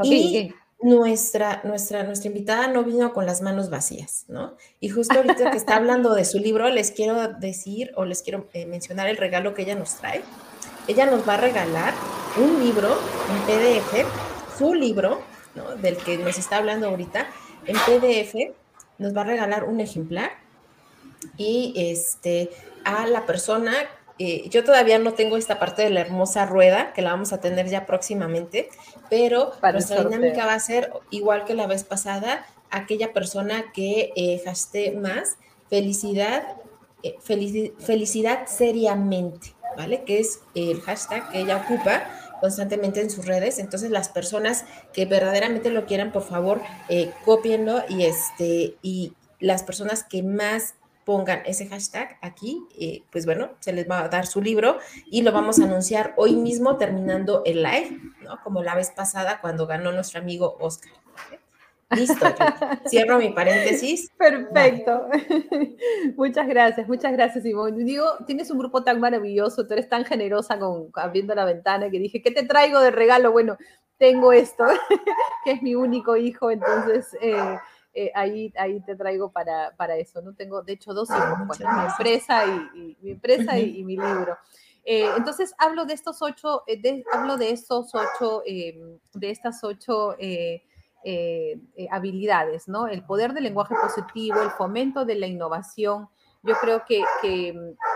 [0.04, 4.58] y Nuestra, nuestra, nuestra invitada no vino con las manos vacías, ¿no?
[4.80, 8.48] Y justo ahorita que está hablando de su libro, les quiero decir o les quiero
[8.54, 10.24] eh, mencionar el regalo que ella nos trae.
[10.88, 11.94] Ella nos va a regalar
[12.38, 12.98] un libro
[13.30, 14.08] en PDF,
[14.58, 15.22] su libro,
[15.56, 15.76] ¿no?
[15.76, 17.28] Del que nos está hablando ahorita,
[17.66, 18.56] en PDF
[18.98, 20.32] nos va a regalar un ejemplar
[21.38, 22.52] y este
[22.84, 23.74] a la persona
[24.24, 27.42] eh, yo todavía no tengo esta parte de la hermosa rueda, que la vamos a
[27.42, 28.70] tener ya próximamente,
[29.10, 34.40] pero nuestra dinámica va a ser igual que la vez pasada, aquella persona que eh,
[34.96, 35.38] más
[35.72, 36.44] felicidad,
[37.02, 40.04] eh, felicidad seriamente, ¿vale?
[40.04, 42.04] Que es el hashtag que ella ocupa
[42.40, 43.60] constantemente en sus redes.
[43.60, 49.64] Entonces, las personas que verdaderamente lo quieran, por favor, eh, copienlo y, este, y las
[49.64, 54.28] personas que más pongan ese hashtag aquí, eh, pues bueno, se les va a dar
[54.28, 58.40] su libro y lo vamos a anunciar hoy mismo terminando el live, ¿no?
[58.44, 60.92] Como la vez pasada cuando ganó nuestro amigo Oscar.
[61.96, 62.26] Listo,
[62.88, 64.10] cierro mi paréntesis.
[64.18, 65.08] Perfecto.
[66.16, 67.84] Muchas gracias, muchas gracias, Ivonne.
[67.84, 72.00] Digo, tienes un grupo tan maravilloso, tú eres tan generosa con abriendo la ventana que
[72.00, 73.32] dije, ¿qué te traigo de regalo?
[73.32, 73.58] Bueno,
[73.98, 74.66] tengo esto,
[75.46, 77.58] que es mi único hijo, entonces eh,
[77.94, 80.22] eh, ahí, ahí te traigo para, para, eso.
[80.22, 84.38] No tengo, de hecho, dos hijos, pues, mi empresa y, mi empresa y, mi libro.
[84.84, 86.64] Eh, entonces hablo de estos ocho,
[87.14, 90.64] hablo de estos ocho, de estas ocho eh,
[91.04, 91.60] eh,
[91.90, 92.88] habilidades, ¿no?
[92.88, 96.10] El poder del lenguaje positivo, el fomento de la innovación.
[96.44, 97.04] Yo creo que,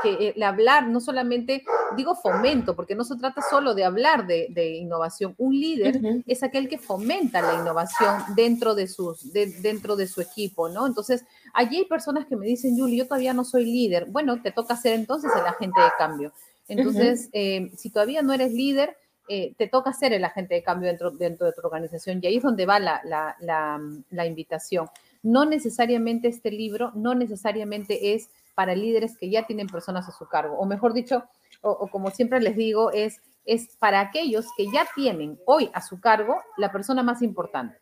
[0.03, 1.63] el hablar, no solamente,
[1.97, 5.33] digo fomento, porque no se trata solo de hablar de, innovación.
[5.37, 10.69] Un líder es aquel que fomenta la innovación dentro de, sus, dentro de su equipo,
[10.69, 10.85] ¿no?
[10.85, 14.05] Entonces, allí hay personas que me dicen, Julie, yo todavía no soy líder.
[14.11, 16.31] Bueno, te toca ser entonces el agente de cambio.
[16.67, 18.95] Entonces, eh, si todavía no eres líder,
[19.27, 22.19] eh, te toca ser el agente de cambio dentro, dentro de tu organización.
[22.21, 24.87] Y ahí es donde va la, invitación.
[25.23, 30.27] no necesariamente este libro, no necesariamente es para líderes que ya tienen personas a su
[30.27, 31.23] cargo, o mejor dicho,
[31.61, 35.99] o, como siempre les digo, es, es para aquellos que ya tienen hoy a su
[35.99, 37.77] cargo la persona más importante,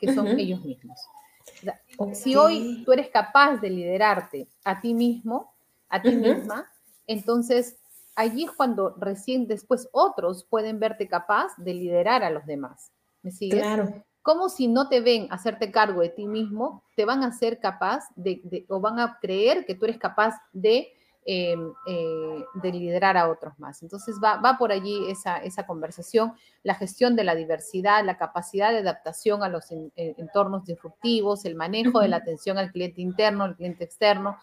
[0.00, 0.98] que son ellos mismos.
[2.14, 5.52] Si hoy tú eres capaz de liderarte a ti mismo,
[5.88, 6.70] a ti misma,
[7.06, 7.76] entonces
[8.18, 12.90] allí es cuando recién después otros pueden verte capaz de liderar a los demás.
[13.22, 13.60] ¿Me sigues?
[13.60, 14.04] Claro.
[14.22, 18.08] Como si no te ven hacerte cargo de ti mismo, te van a ser capaz
[18.16, 20.88] de, o van a creer que tú eres capaz de,
[21.24, 23.82] em, eh, de liderar a otros más.
[23.84, 28.78] Entonces va, por allí esa, esa, conversación, la gestión de la diversidad, la capacidad de
[28.78, 33.84] adaptación a los entornos disruptivos, el manejo de la atención al cliente interno, al cliente
[33.84, 34.38] externo,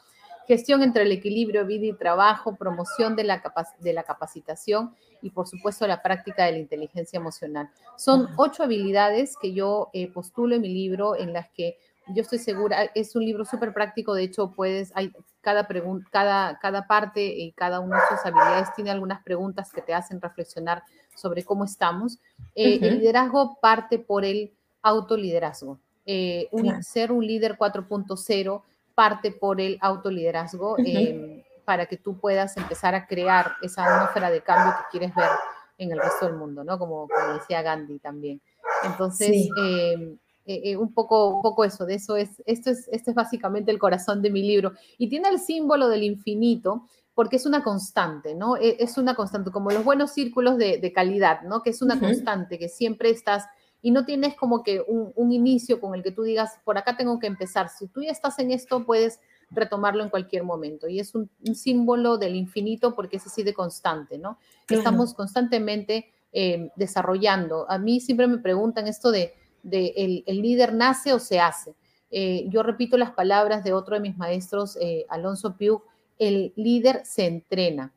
[0.47, 3.41] gestión entre el equilibrio vida y trabajo, promoción de la,
[3.79, 7.69] de la capacitación y por supuesto la práctica de la inteligencia emocional.
[7.97, 11.77] Son ocho habilidades que yo eh, postulo en mi libro en las que
[12.07, 16.59] yo estoy segura, es un libro súper práctico, de hecho puedes, hay cada, pregunta, cada,
[16.59, 20.83] cada parte y cada una de sus habilidades tiene algunas preguntas que te hacen reflexionar
[21.15, 22.19] sobre cómo estamos.
[22.53, 24.53] Eh, el liderazgo parte por el
[24.83, 25.79] autoliderazgo.
[26.05, 26.49] Eh,
[26.81, 28.61] Ser un líder 4.0
[28.95, 34.41] parte por el autoliderazgo em, para que tú puedas empezar a crear esa atmósfera de
[34.41, 35.29] cambio que quieres ver
[35.77, 36.79] en el resto del mundo, ¿no?
[36.79, 38.41] Como, decía Gandhi también.
[38.83, 43.11] Entonces, em, eh, eh, un, poco, un poco eso, de eso es esto, es, esto
[43.11, 44.73] es básicamente el corazón de mi libro.
[44.97, 48.55] Y tiene el símbolo del infinito, porque es una constante, ¿no?
[48.57, 51.63] E, es una constante, como los buenos círculos de, calidad, ¿no?
[51.63, 53.45] Que es una constante, que siempre estás
[53.85, 57.19] y no tienes como que un, inicio con el que tú digas, por acá tengo
[57.19, 57.69] que empezar.
[57.69, 59.19] Si tú ya estás en esto, puedes
[59.51, 60.87] retomarlo en cualquier momento.
[60.87, 64.39] Y es un, símbolo del infinito porque es así de constante, ¿no?
[64.67, 67.69] Estamos constantemente eh, desarrollando.
[67.69, 71.75] A mí siempre me preguntan esto de, el, líder nace o se hace.
[72.09, 75.83] Eh, yo repito las palabras de otro de mis maestros, eh, Alonso Piu,
[76.17, 77.93] el líder se entrena.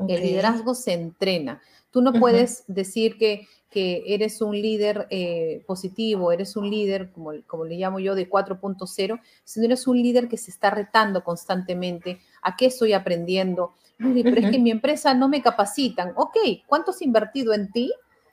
[0.00, 1.62] El liderazgo se entrena.
[1.96, 7.32] Tú no puedes decir que que eres un líder eh, positivo, eres un líder, como,
[7.46, 12.20] como le llamo yo, de 4.0, sino eres un líder que se está retando constantemente
[12.40, 13.74] a qué estoy aprendiendo.
[13.98, 16.12] Pero es que en mi empresa no me capacitan.
[16.16, 17.92] Ok, ¿cuánto has invertido en ti?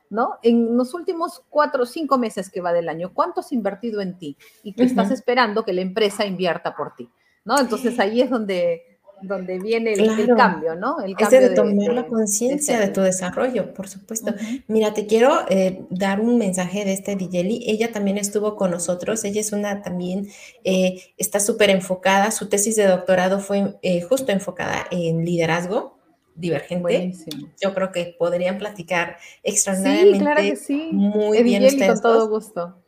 [0.09, 0.37] ¿No?
[0.43, 4.17] En los últimos cuatro o cinco meses que va del año, ¿cuánto has invertido en
[4.17, 4.37] ti?
[4.63, 7.09] Y que estás esperando que la empresa invierta por ti,
[7.43, 7.59] ¿no?
[7.59, 8.92] Entonces ahí es donde
[9.23, 11.01] donde viene el, cambio, ¿no?
[11.01, 14.33] El cambio de, tomar la conciencia de, tu desarrollo, por supuesto.
[14.67, 17.63] Mira, te quiero eh, dar un mensaje de este Digeli.
[17.67, 19.23] Ella también estuvo con nosotros.
[19.23, 20.27] Ella es una también,
[20.63, 22.31] eh, está súper enfocada.
[22.31, 25.97] Su tesis de doctorado fue eh, justo enfocada en liderazgo
[26.35, 27.13] divergente.
[27.61, 30.17] Yo creo que podrían platicar extraordinariamente.
[30.17, 30.89] Sí, claro que sí.
[30.91, 32.82] Muy bien Con todo gusto.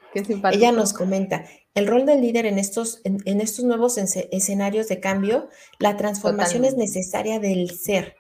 [0.52, 5.50] Ella nos comenta, el rol del líder en estos, en, estos nuevos escenarios de cambio,
[5.80, 8.16] la transformación es necesaria del ser,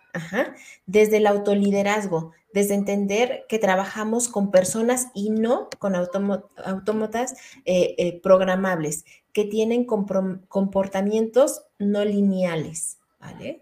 [0.86, 7.34] desde el autoliderazgo, desde entender que trabajamos con personas y no con autómatas
[7.66, 13.62] eh, eh, programables, que tienen comportamientos no lineales, ¿vale?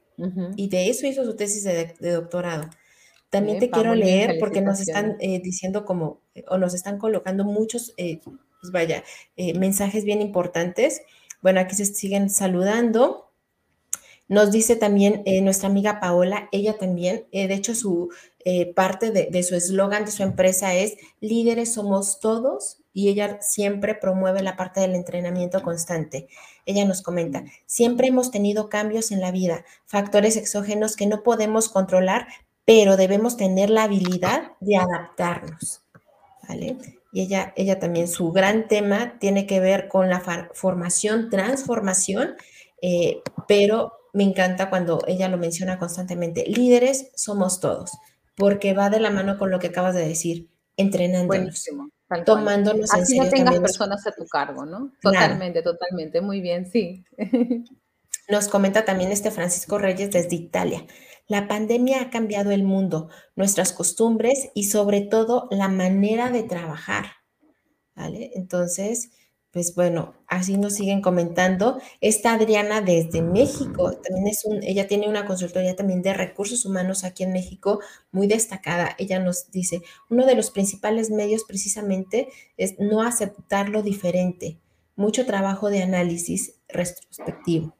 [0.55, 2.69] Y de eso hizo su tesis de, doctorado.
[3.33, 7.93] También te quiero leer porque nos están eh, diciendo como, o nos están colocando muchos
[8.63, 9.03] pues vaya,
[9.35, 11.01] eh, mensajes bien importantes.
[11.41, 13.29] Bueno, aquí se siguen saludando.
[14.29, 18.09] Nos dice también eh, nuestra amiga Paola, ella también, eh, de hecho su
[18.75, 23.95] parte de, de su eslogan de su empresa es líderes somos todos y ella siempre
[23.95, 26.27] promueve la parte del entrenamiento constante.
[26.65, 31.69] Ella nos comenta, siempre hemos tenido cambios en la vida, factores exógenos que no podemos
[31.69, 32.27] controlar,
[32.65, 35.81] pero debemos tener la habilidad de adaptarnos.
[36.47, 36.77] ¿Vale?
[37.13, 40.19] y ella, ella también, su gran tema tiene que ver con la
[40.53, 42.35] formación, transformación,
[42.81, 47.91] eh, pero me encanta cuando ella lo menciona constantemente, líderes somos todos,
[48.35, 51.63] porque va de la mano con lo que acabas de decir, entrenándonos.
[52.25, 54.91] Tomándonos en serio no tengas personas a tu cargo, ¿no?
[55.01, 56.19] Totalmente, totalmente.
[56.21, 57.05] Muy bien, sí.
[58.29, 60.85] Nos comenta también este Francisco Reyes desde Italia.
[61.33, 67.05] La pandemia ha cambiado el mundo, nuestras costumbres y sobre todo la manera de trabajar.
[67.95, 68.29] ¿Vale?
[68.35, 69.09] Entonces,
[69.49, 71.81] pues bueno, así nos siguen comentando.
[72.01, 77.03] Esta Adriana desde México, también es un, ella tiene una consultoría también de recursos humanos
[77.03, 77.79] aquí en México
[78.11, 78.95] muy destacada.
[78.99, 79.81] Ella nos dice,
[80.11, 84.59] uno de los principales medios precisamente es no aceptar lo diferente,
[84.95, 87.75] mucho trabajo de análisis retrospectivo.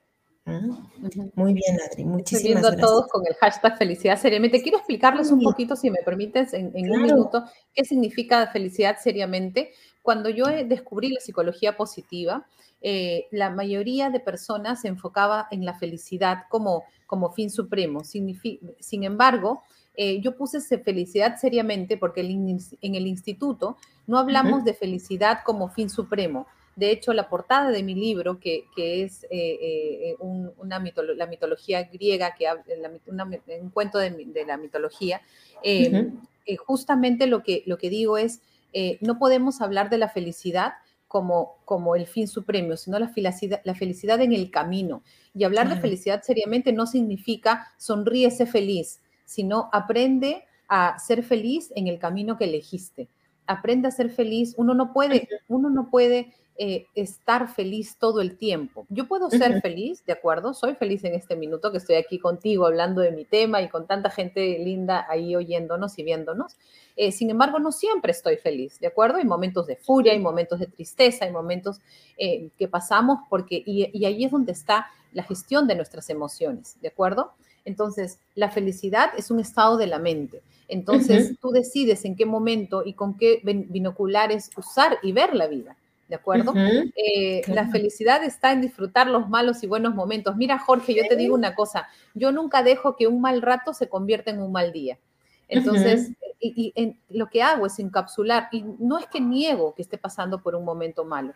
[0.45, 2.03] Muy bien, Adri.
[2.03, 2.83] Muchísimas gracias.
[2.83, 4.61] a todos con el hashtag felicidad seriamente.
[4.61, 9.71] Quiero explicarles un poquito, si me permites, en, un minuto, qué significa felicidad seriamente.
[10.01, 12.45] Cuando yo descubrí la psicología positiva,
[12.81, 18.03] eh, la mayoría de personas se enfocaba en la felicidad como, como fin supremo.
[18.03, 19.63] sin embargo,
[19.95, 23.77] eh, yo puse felicidad seriamente porque en el instituto
[24.07, 26.47] no hablamos de felicidad como fin supremo.
[26.75, 30.83] De hecho, la portada de mi libro, que, es eh, una
[31.15, 32.47] la mitología griega, que
[33.05, 35.21] un cuento de, la mitología,
[36.65, 38.41] justamente lo que, lo que digo es,
[39.01, 40.73] no podemos hablar de la felicidad
[41.13, 45.03] como, como el fin supremo, sino la felicidad, la felicidad en el camino.
[45.35, 51.87] Y hablar de felicidad seriamente no significa sonríese feliz, sino aprende a ser feliz en
[51.87, 53.09] el camino que elegiste.
[53.45, 54.55] Aprende a ser feliz.
[54.57, 58.85] Uno no puede, uno no puede eh, estar feliz todo el tiempo.
[58.89, 60.53] Yo puedo ser feliz, ¿de acuerdo?
[60.53, 63.87] Soy feliz en este minuto que estoy aquí contigo hablando de mi tema y con
[63.87, 66.55] tanta gente linda ahí oyéndonos y viéndonos.
[66.95, 69.17] Eh, sin embargo, no siempre estoy feliz, ¿de acuerdo?
[69.17, 71.81] Hay momentos de furia, hay momentos de tristeza, hay momentos
[72.19, 76.89] eh, que pasamos porque, y, ahí es donde está la gestión de nuestras emociones, ¿de
[76.89, 77.31] acuerdo?
[77.65, 80.43] Entonces, la felicidad es un estado de la mente.
[80.67, 85.75] Entonces, tú decides en qué momento y con qué binoculares usar y ver la vida.
[86.13, 86.53] ¿De acuerdo?
[86.95, 90.35] Eh, la felicidad está en disfrutar los malos y buenos momentos.
[90.35, 93.89] Mira, Jorge, yo te digo una cosa, yo nunca dejo que un mal rato se
[93.89, 94.99] convierta en un mal día.
[95.47, 100.43] Entonces, y, lo que hago es encapsular, y no es que niego que esté pasando
[100.43, 101.33] por un momento malo,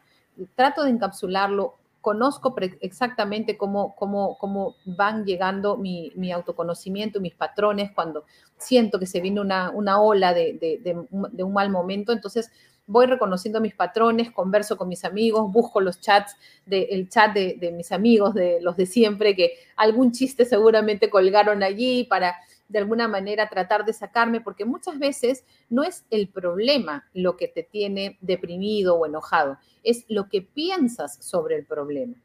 [0.54, 7.92] trato de encapsularlo, conozco exactamente cómo, cómo, cómo van llegando mi, mi, autoconocimiento, mis patrones,
[7.96, 8.26] cuando
[8.58, 12.52] siento que se viene una, una ola de, de, de un mal momento, entonces
[12.88, 16.36] voy reconociendo mis patrones, converso con mis amigos, busco los chats,
[16.66, 22.06] el chat de, mis amigos, de los de siempre, que algún chiste seguramente colgaron allí
[22.06, 22.36] para
[22.70, 27.48] de alguna manera tratar de sacarme, porque muchas veces no es el problema lo que
[27.48, 32.16] te tiene deprimido o enojado, es lo que piensas sobre el problema.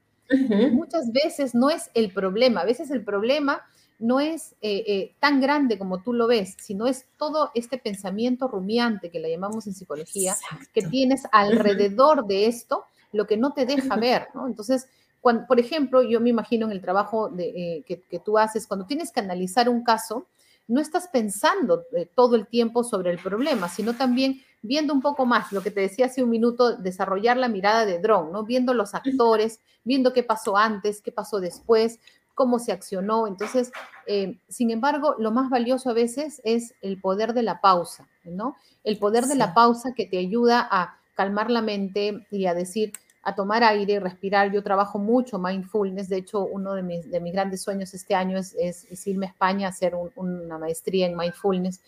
[0.71, 3.63] Muchas veces no es el problema, a veces el problema
[3.99, 8.49] no es eh, eh, tan grande como tú lo ves, sino es todo este pensamiento
[8.49, 10.37] rumiante que le llamamos en psicología,
[10.73, 14.47] que tienes alrededor de esto, lo que no te deja ver, ¿no?
[14.47, 14.89] Entonces,
[15.21, 18.67] cuando, por ejemplo, yo me imagino en el trabajo de, eh, que, que, tú haces,
[18.67, 20.27] cuando tienes que analizar un caso,
[20.67, 21.85] no estás pensando
[22.15, 25.81] todo el tiempo sobre el problema, sino también viendo un poco más, lo que te
[25.81, 28.45] decía hace un minuto, desarrollar la mirada de dron, ¿no?
[28.45, 31.99] Viendo los actores, viendo qué pasó antes, qué pasó después,
[32.35, 33.27] cómo se accionó.
[33.27, 33.73] Entonces,
[34.07, 38.57] eh, sin embargo, lo más valioso a veces es el poder de la pausa, ¿no?
[38.85, 42.93] El poder de la pausa que te ayuda a calmar la mente y a decir,
[43.23, 44.51] a tomar aire, respirar.
[44.51, 46.09] Yo trabajo mucho mindfulness.
[46.09, 49.29] De hecho, uno de mis, de mis grandes sueños este año es, es, irme a
[49.29, 51.81] España a hacer una maestría en mindfulness.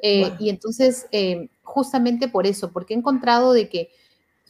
[0.00, 3.90] Eh, y entonces, eh, justamente por eso, porque he encontrado de que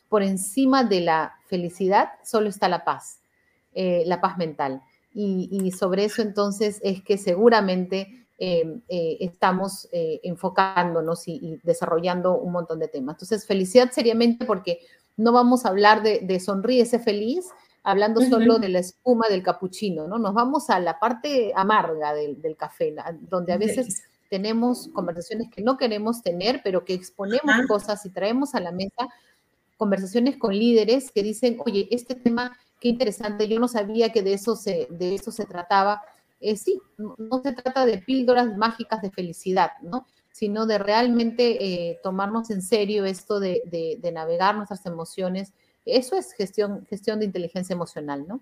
[0.08, 3.20] por encima de la felicidad solo está la paz,
[3.74, 4.82] la paz mental.
[5.12, 12.52] Y, sobre eso entonces es que seguramente eh, eh, estamos eh, enfocándonos y, desarrollando un
[12.52, 13.14] montón de temas.
[13.14, 14.80] Entonces, felicidad seriamente porque
[15.16, 17.46] no vamos a hablar de, de sonríese feliz,
[17.82, 20.18] hablando solo de la espuma del capuchino, ¿no?
[20.18, 22.94] Nos vamos a la parte amarga del, del café,
[23.28, 28.54] donde a veces tenemos conversaciones que no queremos tener, pero que exponemos cosas y traemos
[28.54, 29.08] a la mesa
[29.80, 34.32] conversaciones con líderes que dicen, oye, este tema qué interesante, yo no sabía que de
[34.32, 36.02] eso se, de eso se trataba.
[36.40, 40.06] Eh, sí, no, se trata de píldoras mágicas de felicidad, ¿no?
[40.32, 45.52] sino de realmente eh, tomarnos en serio esto de, de, navegar nuestras emociones.
[45.84, 48.40] Eso es gestión, gestión de inteligencia emocional, ¿no?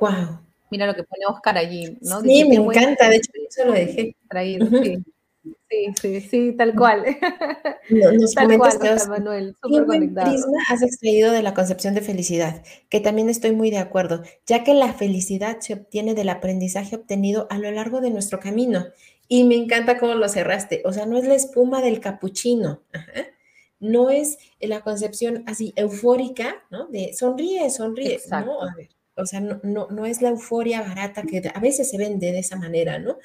[0.00, 0.40] Wow.
[0.70, 2.20] Mira lo que pone Oscar allí, ¿no?
[2.22, 4.16] Sí, me encanta, de hecho, eso lo dejé.
[4.28, 5.04] Traído, sí.
[5.68, 7.04] Sí, sí, sí, tal cual.
[7.90, 8.78] Nos tal cual,
[9.08, 10.30] Manuel, súper conectado.
[10.30, 12.62] prisma has extraído de la concepción de felicidad?
[12.88, 17.46] Que también estoy muy de acuerdo, ya que la felicidad se obtiene del aprendizaje obtenido
[17.50, 18.86] a lo largo de nuestro camino.
[19.28, 20.82] Y me encanta cómo lo cerraste.
[20.84, 22.82] O sea, no es la espuma del capuchino.
[23.80, 26.86] No es la concepción así eufórica, ¿no?
[26.86, 28.20] De sonríe, sonríe.
[28.30, 28.58] ¿no?
[29.16, 32.38] o sea, no, no, no es la euforia barata que a veces se vende de
[32.38, 33.18] esa manera, ¿no?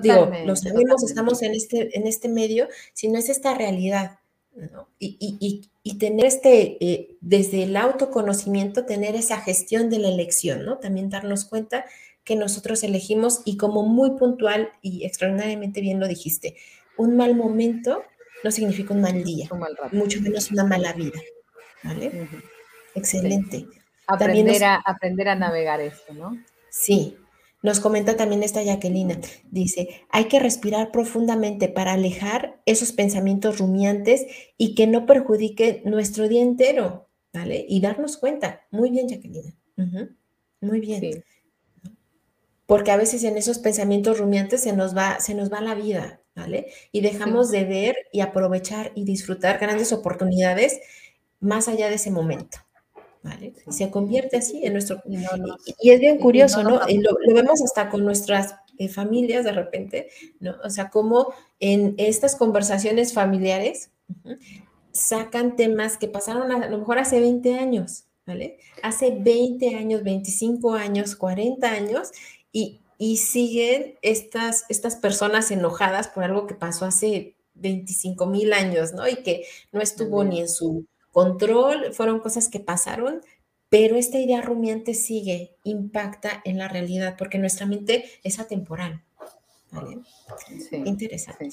[0.00, 4.18] Digo, los amigos estamos en este, en este medio, sino es esta realidad.
[4.54, 4.88] ¿no?
[4.98, 10.66] Y, y, y, tener este, eh, desde el autoconocimiento, tener esa gestión de la elección,
[10.66, 10.76] ¿no?
[10.76, 11.86] También darnos cuenta
[12.22, 16.56] que nosotros elegimos y como muy puntual y extraordinariamente bien lo dijiste,
[16.98, 18.04] un mal momento
[18.44, 19.48] no significa un mal día,
[19.92, 21.20] mucho menos una mala vida,
[21.82, 22.28] ¿vale?
[22.94, 23.66] Excelente.
[24.06, 26.36] Aprender, a, aprender a navegar esto, ¿no?
[26.68, 27.16] Sí,
[27.62, 34.26] nos comenta también esta Jacqueline, dice, hay que respirar profundamente para alejar esos pensamientos rumiantes
[34.58, 37.64] y que no perjudique nuestro día entero, ¿vale?
[37.68, 38.62] Y darnos cuenta.
[38.70, 39.54] Muy bien, Jacqueline.
[40.60, 41.24] Muy bien.
[42.66, 46.20] Porque a veces en esos pensamientos rumiantes se nos va, se nos va la vida,
[46.34, 46.72] ¿vale?
[46.90, 50.80] Y dejamos de ver y aprovechar y disfrutar grandes oportunidades
[51.38, 52.58] más allá de ese momento.
[53.22, 53.54] ¿Vale?
[53.70, 55.02] se convierte así en nuestro...
[55.80, 56.80] y, es bien curioso, ¿no?
[56.80, 60.08] Lo, vemos hasta con nuestras eh, familias de repente,
[60.40, 60.56] ¿no?
[60.64, 63.90] O sea, como en estas conversaciones familiares
[64.92, 68.58] sacan temas que pasaron a, lo mejor hace 20 años, ¿vale?
[68.82, 72.10] Hace 20 años, 25 años, 40 años,
[72.50, 78.92] y, y siguen estas, estas personas enojadas por algo que pasó hace 25 mil años,
[78.92, 79.06] ¿no?
[79.08, 83.20] Y que no estuvo ni en su control, fueron cosas que pasaron,
[83.68, 89.02] pero esta idea rumiante sigue, impacta en la realidad, porque nuestra mente es atemporal.
[89.70, 89.98] ¿vale?
[90.84, 91.50] Interesante.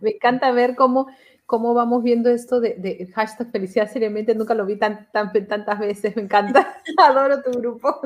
[0.00, 1.08] Me encanta ver cómo
[1.52, 6.16] cómo vamos viendo esto de, hashtag felicidad seriamente, nunca lo vi tan, tan, tantas veces,
[6.16, 8.00] me encanta, adoro tu grupo.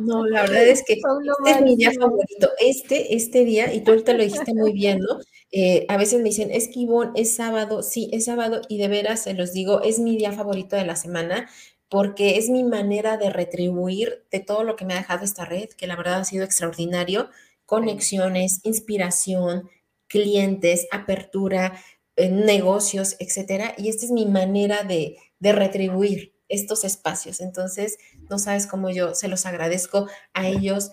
[0.00, 3.90] No, la verdad es que este es mi día favorito, este, este día, y tú
[3.90, 5.18] ahorita lo dijiste muy bien, ¿no?
[5.50, 9.24] Eh, a veces me dicen, es Kibón, es sábado, sí, es sábado, y de veras
[9.24, 11.50] se los digo, es mi día favorito de la semana,
[11.90, 15.68] porque es mi manera de retribuir de todo lo que me ha dejado esta red,
[15.68, 17.28] que la verdad ha sido extraordinario,
[17.66, 19.68] conexiones, inspiración,
[20.06, 21.78] clientes, apertura,
[22.16, 23.74] negocios, etcétera.
[23.78, 27.40] Y esta es mi manera de, retribuir estos espacios.
[27.40, 27.98] Entonces,
[28.30, 30.90] no sabes cómo yo se los agradezco a ellos,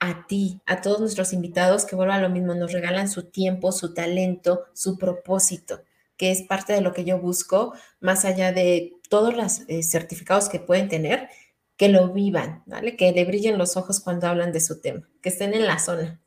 [0.00, 3.72] a ti, a todos nuestros invitados que vuelvan a lo mismo, nos regalan su tiempo,
[3.72, 5.82] su talento, su propósito,
[6.18, 10.50] que es parte de lo que yo busco, más allá de todos los eh, certificados
[10.50, 11.30] que pueden tener,
[11.76, 12.64] que lo vivan.
[12.98, 16.20] Que le brillen los ojos cuando hablan de su tema, que estén en la zona.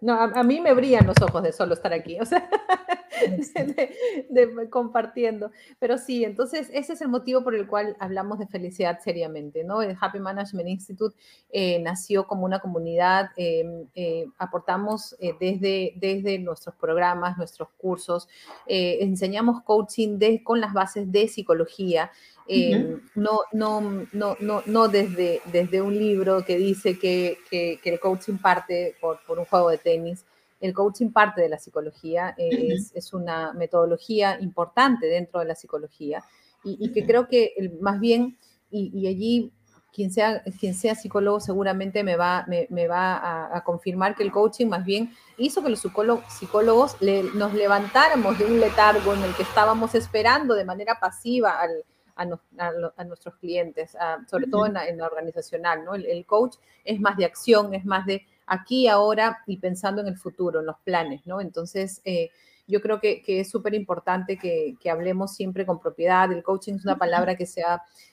[0.00, 2.48] No, a, mí me brillan los ojos de solo estar aquí, o sea,
[4.30, 5.50] de, compartiendo.
[5.78, 9.82] Pero sí, entonces ese es el motivo por el cual hablamos de felicidad seriamente, ¿no?
[9.82, 11.16] El Happy Management Institute
[11.50, 18.28] eh, nació como una comunidad, em, eh, aportamos eh, desde, desde nuestros programas, nuestros cursos,
[18.66, 22.10] enseñamos coaching de, con las bases de psicología,
[22.50, 28.00] Em, no, no, no, no, no desde, desde un libro que dice que, que, el
[28.00, 30.24] coaching parte por, por, un juego de tenis.
[30.60, 35.54] El coaching parte de la psicología, eh, es, es, una metodología importante dentro de la
[35.54, 36.24] psicología
[36.64, 38.36] y, que creo que más bien,
[38.70, 39.52] y, y, allí
[39.92, 44.32] quien sea, quien sea psicólogo seguramente me va, me, me va a, confirmar que el
[44.32, 46.96] coaching más bien hizo que los psicólogos, psicólogos
[47.34, 51.84] nos levantáramos de un letargo en el que estábamos esperando de manera pasiva al,
[52.16, 53.96] a, nuestros clientes,
[54.28, 55.94] sobre todo en la, organizacional, ¿no?
[55.94, 60.16] El, coach es más de acción, es más de aquí, ahora y pensando en el
[60.16, 61.40] futuro, en los planes, ¿no?
[61.40, 62.30] Entonces, eh,
[62.66, 66.30] yo creo que, es súper importante que, hablemos siempre con propiedad.
[66.32, 67.62] El coaching es una palabra que se,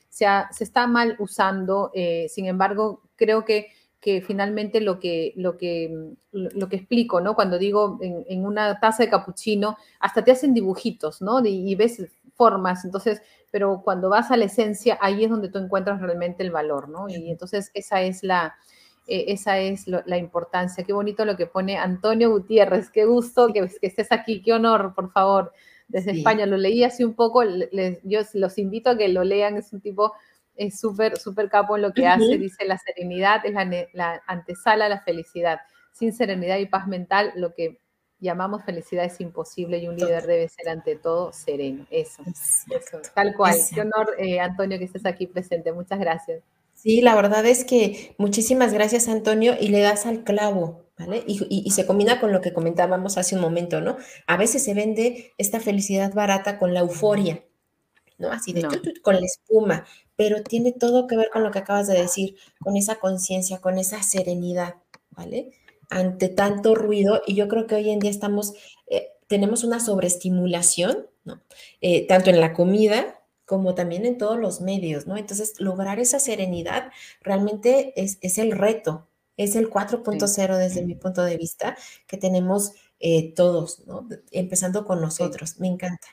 [0.10, 0.26] se,
[0.60, 3.70] está mal usando, eh, sin embargo, creo que
[4.02, 7.34] que finalmente lo que, lo que, lo que explico, ¿no?
[7.34, 11.44] Cuando digo en, una taza de capuchino, hasta te hacen dibujitos, ¿no?
[11.44, 12.06] y ves
[12.36, 13.24] formas, entonces
[13.56, 17.08] pero cuando vas a la esencia, ahí es donde tú encuentras realmente el valor, ¿no?
[17.08, 18.54] Y entonces esa es la,
[19.08, 20.84] eh, esa es la importancia.
[20.84, 25.12] Qué bonito lo que pone Antonio Gutiérrez, qué gusto que, estés aquí, qué honor, por
[25.12, 25.54] favor,
[25.88, 26.46] desde España.
[26.46, 30.14] Lo leí hace un poco, yo los invito a que lo lean, es un tipo,
[30.56, 34.86] es súper, súper capo en lo que hace, dice, la serenidad es la, la antesala
[34.86, 35.60] a la felicidad.
[35.92, 37.80] Sin serenidad y paz mental, lo que
[38.20, 41.86] llamamos felicidad es imposible y un líder debe ser ante todo sereno.
[41.90, 42.24] Eso,
[43.14, 43.56] tal cual.
[43.74, 45.72] Qué honor, eh, Antonio, que estés aquí presente.
[45.72, 46.42] Muchas gracias.
[46.86, 51.24] Sí, la verdad es que muchísimas gracias, Antonio, y le das al clavo, ¿vale?
[51.26, 53.98] Y, se combina con lo que comentábamos hace un momento, ¿no?
[54.28, 57.44] A veces se vende esta felicidad barata con la euforia,
[58.20, 58.32] ¿no?
[58.32, 58.62] Así de
[59.02, 62.78] con la espuma, pero tiene todo que ver con lo que acabas de decir, con
[62.78, 64.76] esa conciencia, con esa serenidad,
[65.10, 65.54] ¿vale?
[65.90, 68.54] ante tanto ruido y yo creo que hoy en día estamos,
[68.88, 71.42] eh, tenemos una sobreestimulación, ¿no?
[71.82, 75.18] Eh, tanto en la comida como también en todos los medios, ¿no?
[75.18, 76.92] Entonces, lograr esa serenidad
[77.22, 81.78] realmente es, el reto, es el 4.0 desde mi punto de vista
[82.08, 84.08] que tenemos eh, todos, ¿no?
[84.32, 86.08] Empezando con nosotros, me encanta.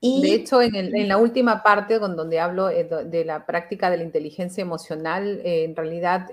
[0.00, 4.02] Y, de hecho, en, la última parte, con donde hablo de, la práctica de la
[4.02, 6.28] inteligencia emocional, en realidad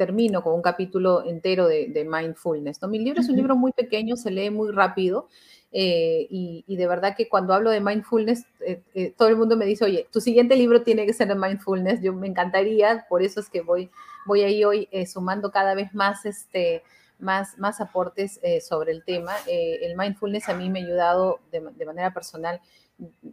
[0.00, 2.80] termino con un capítulo entero de, mindfulness.
[2.80, 2.88] ¿no?
[2.88, 5.28] Mi libro es un libro muy pequeño, se lee muy rápido,
[5.72, 9.66] Eh, y, de verdad que cuando hablo de mindfulness, eh, eh, todo el mundo me
[9.66, 12.02] dice, oye, tu siguiente libro tiene que ser de mindfulness.
[12.02, 13.90] Yo me encantaría, por eso es que voy,
[14.26, 16.82] voy ahí hoy sumando cada vez más, este,
[17.18, 19.32] más, más aportes sobre el tema.
[19.46, 22.60] el mindfulness a mí me ha ayudado de, de manera personal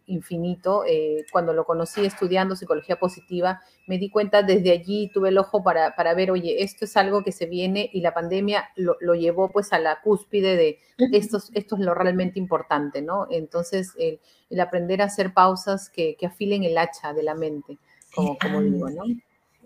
[0.06, 0.84] infinito.
[0.86, 5.64] Eh, cuando lo conocí estudiando psicología positiva, me di cuenta desde allí, tuve el ojo
[5.64, 9.16] para, para ver, oye, esto es algo que se viene y la pandemia lo, lo
[9.16, 10.80] llevó pues a la cúspide de
[11.12, 13.28] esto, esto es lo realmente importante, ¿no?
[13.30, 17.78] Entonces, el, el aprender a hacer pausas que, que, afilen el hacha de la mente,
[18.14, 19.04] como, como digo, ¿no?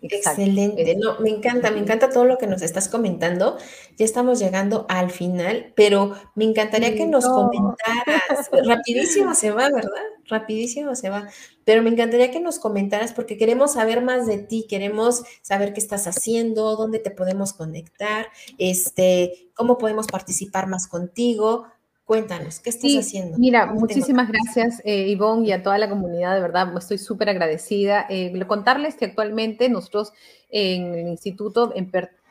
[0.04, 3.58] Excelente, no, me encanta, me encanta todo lo que nos estás comentando.
[3.98, 9.92] Ya estamos llegando al final, pero me encantaría que nos comentaras, rapidísimo se va, ¿verdad?
[10.26, 11.28] Rapidísimo se va,
[11.66, 15.80] pero me encantaría que nos comentaras porque queremos saber más de ti, queremos saber qué
[15.80, 18.28] estás haciendo, dónde te podemos conectar,
[18.58, 21.68] este, cómo podemos participar más contigo.
[22.12, 23.38] Cuéntanos, ¿qué estás haciendo?
[23.38, 28.06] Mira, muchísimas gracias, eh, Ivonne, y a toda la comunidad, de verdad, estoy súper agradecida.
[28.10, 30.12] Eh, contarles que actualmente nosotros
[30.50, 31.74] en el instituto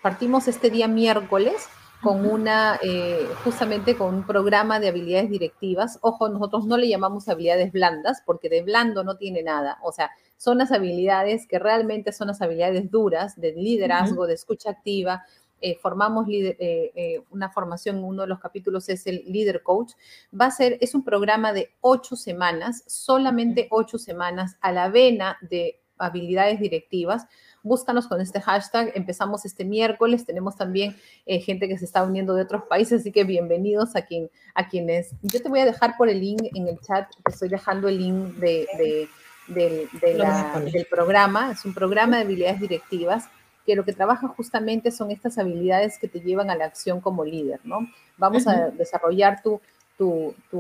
[0.03, 1.55] partimos este día miércoles
[2.03, 5.99] con una, eh, justamente con un programa de habilidades directivas.
[6.03, 9.79] Ojo, nosotros no le llamamos habilidades blandas porque de blando no tiene nada.
[9.83, 14.69] O sea, son las habilidades que realmente son las habilidades duras de liderazgo, de escucha
[14.69, 15.25] activa,
[15.61, 19.93] eh, formamos eh, eh, una formación, uno de los capítulos es el Leader Coach,
[20.39, 25.37] va a ser, es un programa de ocho semanas, solamente ocho semanas a la vena
[25.43, 27.27] de habilidades directivas.
[27.63, 28.91] Búscanos con este hashtag.
[28.95, 30.25] Empezamos este miércoles.
[30.25, 30.97] Tenemos también
[31.27, 35.15] gente que se está uniendo de otros países, así que bienvenidos a, quien, a quienes.
[35.21, 37.11] Yo te voy a dejar por el link en el chat.
[37.23, 39.11] Te estoy dejando el link de,
[39.49, 41.51] del programa.
[41.53, 43.29] Es un programa de habilidades directivas
[43.67, 47.25] que lo que trabaja justamente son estas habilidades que te llevan a la acción como
[47.25, 47.89] líder, ¿no?
[48.17, 49.61] Vamos a desarrollar tu,
[49.97, 50.59] tu, tu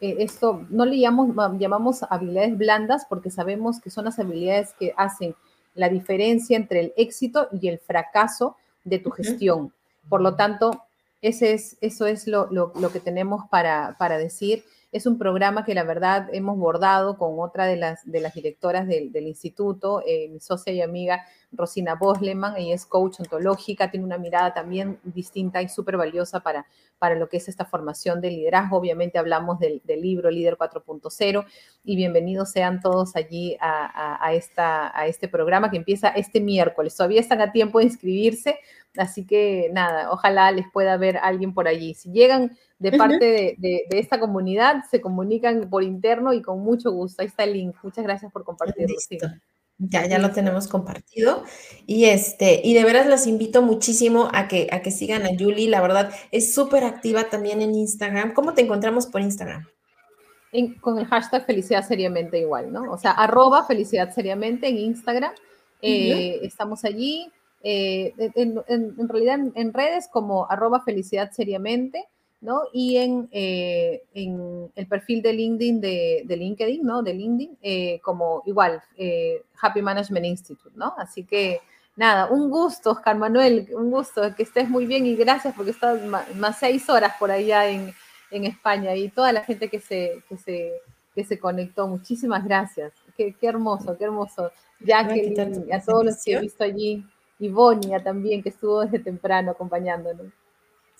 [0.00, 4.94] eh, esto, no le llamamos, llamamos habilidades blandas porque sabemos que son las habilidades que
[4.96, 5.34] hacen
[5.74, 9.72] la diferencia entre el éxito y el fracaso de tu gestión.
[10.08, 10.84] Por lo tanto,
[11.22, 14.64] ese es, eso es lo, lo, lo que tenemos para, para decir.
[14.92, 20.02] Es un programa que la verdad hemos bordado con otra de las, directoras del, instituto,
[20.04, 24.98] eh, mi socia y amiga Rosina Bosleman, ella es coach ontológica, tiene una mirada también
[25.04, 26.66] distinta y súper valiosa para,
[26.98, 28.76] para lo que es esta formación de liderazgo.
[28.76, 31.44] Obviamente hablamos del, del libro Líder 4.0
[31.84, 36.96] y bienvenidos sean todos allí a, a, esta, a este programa que empieza este miércoles.
[36.96, 38.58] Todavía están a tiempo de inscribirse,
[38.96, 41.94] así que nada, ojalá les pueda ver alguien por allí.
[41.94, 47.22] Si llegan de parte de, esta comunidad, se comunican por interno y con mucho gusto.
[47.22, 47.76] Ahí está el link.
[47.82, 48.96] Muchas gracias por compartirlo.
[49.78, 51.44] Ya, ya lo tenemos compartido.
[51.86, 55.68] Y este, y de veras los invito muchísimo a que, a que sigan a Julie.
[55.68, 58.34] La verdad, es súper activa también en Instagram.
[58.34, 59.66] ¿Cómo te encontramos por Instagram?
[60.80, 62.90] con el hashtag felicidad seriamente igual, ¿no?
[62.90, 65.32] O sea, arroba felicidad seriamente en Instagram.
[65.80, 67.30] Eh, estamos allí.
[67.62, 72.04] Eh, en, realidad en, redes como arroba felicidad seriamente.
[72.40, 72.62] ¿No?
[72.72, 77.02] Y en, eh, en, el perfil de LinkedIn, de, de LinkedIn, ¿no?
[77.02, 80.94] De LinkedIn, eh, como igual, eh, Happy Management Institute, ¿no?
[80.96, 81.60] Así que
[81.96, 86.00] nada, un gusto, Oscar Manuel, un gusto, que estés muy bien y gracias porque estás
[86.04, 87.92] más, seis horas por allá en,
[88.30, 90.72] en, España y toda la gente que se, que se,
[91.14, 92.92] que se conectó, muchísimas gracias.
[93.16, 94.50] Qué, qué hermoso, qué hermoso.
[94.80, 97.04] Jacqueline, a todos los que he visto allí,
[97.38, 100.26] y Bonia también, que estuvo desde temprano acompañándonos.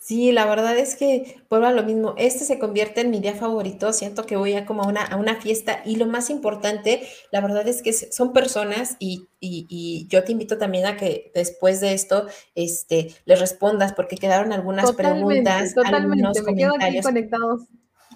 [0.00, 2.14] Sí, la verdad es que vuelvo a lo mismo.
[2.16, 3.92] Este se convierte en mi día favorito.
[3.92, 5.82] Siento que voy a como a una, a una fiesta.
[5.84, 10.56] Y lo más importante, la verdad es que son personas y, y, yo te invito
[10.56, 15.74] también a que después de esto este, les respondas porque quedaron algunas preguntas.
[15.74, 17.64] Totalmente, me quedo aquí conectados,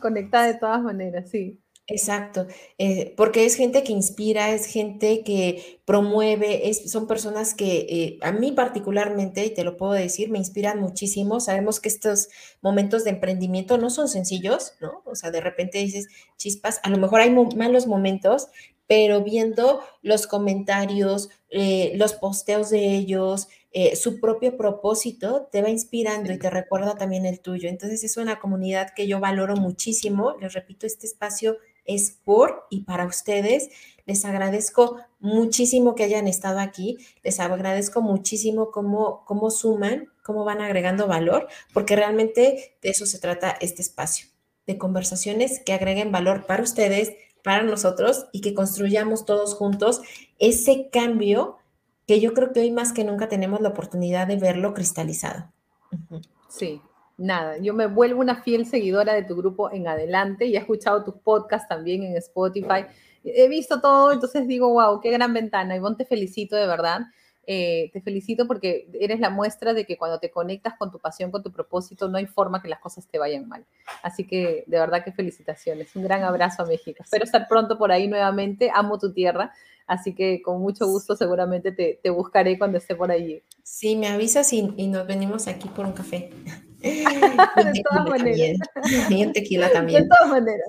[0.00, 1.60] conectada de todas maneras, sí.
[1.86, 2.46] Exacto,
[2.78, 8.18] eh, porque es gente que inspira, es gente que promueve, es, son personas que eh,
[8.22, 11.40] a mí particularmente, y te lo puedo decir, me inspiran muchísimo.
[11.40, 12.28] Sabemos que estos
[12.62, 15.02] momentos de emprendimiento no son sencillos, ¿no?
[15.04, 16.06] O sea, de repente dices,
[16.38, 18.46] chispas, a lo mejor hay malos momentos,
[18.86, 23.48] pero viendo los comentarios, eh, los posteos de ellos,
[23.96, 27.68] su propio propósito te va inspirando y te recuerda también el tuyo.
[27.68, 30.36] Entonces es una comunidad que yo valoro muchísimo.
[30.40, 33.68] Les repito, este espacio es por y para ustedes.
[34.06, 36.98] Les agradezco muchísimo que hayan estado aquí.
[37.22, 43.18] Les agradezco muchísimo cómo, cómo suman, cómo van agregando valor, porque realmente de eso se
[43.18, 44.28] trata este espacio,
[44.66, 47.12] de conversaciones que agreguen valor para ustedes,
[47.42, 50.00] para nosotros y que construyamos todos juntos
[50.38, 51.58] ese cambio
[52.06, 55.52] que yo creo que hoy más que nunca tenemos la oportunidad de verlo cristalizado.
[56.48, 56.80] Sí,
[57.16, 61.04] nada, yo me vuelvo una fiel seguidora de tu grupo en adelante y he escuchado
[61.04, 62.86] tus podcasts también en Spotify.
[63.24, 65.76] He visto todo, entonces digo, wow, qué gran ventana.
[65.76, 67.02] Ivonne, te felicito de verdad.
[67.46, 71.30] Eh, te felicito porque eres la muestra de que cuando te conectas con tu pasión,
[71.30, 73.64] con tu propósito, no hay forma que las cosas te vayan mal.
[74.02, 75.94] Así que de verdad que felicitaciones.
[75.94, 77.02] Un gran abrazo a México.
[77.02, 78.70] Espero estar pronto por ahí nuevamente.
[78.74, 79.52] Amo tu tierra.
[79.86, 83.42] Así que con mucho gusto seguramente te, te buscaré cuando esté por allí.
[83.62, 86.30] Sí, me avisas y, y nos venimos aquí por un café.
[87.74, 88.58] de todas maneras.
[89.08, 90.02] Y en tequila también.
[90.02, 90.68] De todas maneras.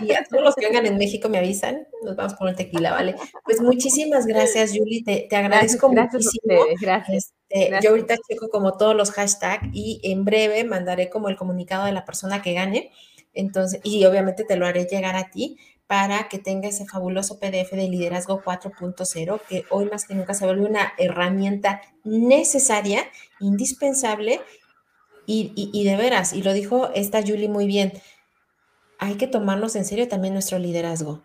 [0.00, 2.90] Sí, a todos los que vengan en México me avisan, nos vamos por el tequila,
[2.90, 3.14] ¿vale?
[3.44, 6.54] Pues muchísimas gracias, Julie, te, te agradezco gracias, muchísimo.
[6.54, 7.84] Gracias, gracias, este, gracias.
[7.84, 11.92] Yo ahorita checo como todos los hashtags y en breve mandaré como el comunicado de
[11.92, 12.90] la persona que gane.
[13.34, 15.56] Entonces, y obviamente te lo haré llegar a ti
[15.92, 20.46] para que tenga ese fabuloso PDF de liderazgo 4.0 que hoy más que nunca se
[20.46, 23.04] vuelve una herramienta necesaria,
[23.40, 24.40] indispensable
[25.26, 27.92] y, de veras, y lo dijo esta Julie muy bien,
[28.98, 31.24] hay que tomarnos en serio también nuestro liderazgo.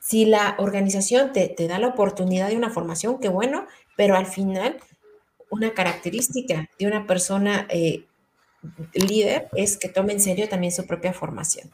[0.00, 3.66] Si la organización te, te, da la oportunidad de una formación, qué bueno,
[3.96, 4.78] pero al final
[5.50, 8.06] una característica de una persona eh,
[8.94, 11.70] líder es que tome en serio también su propia formación.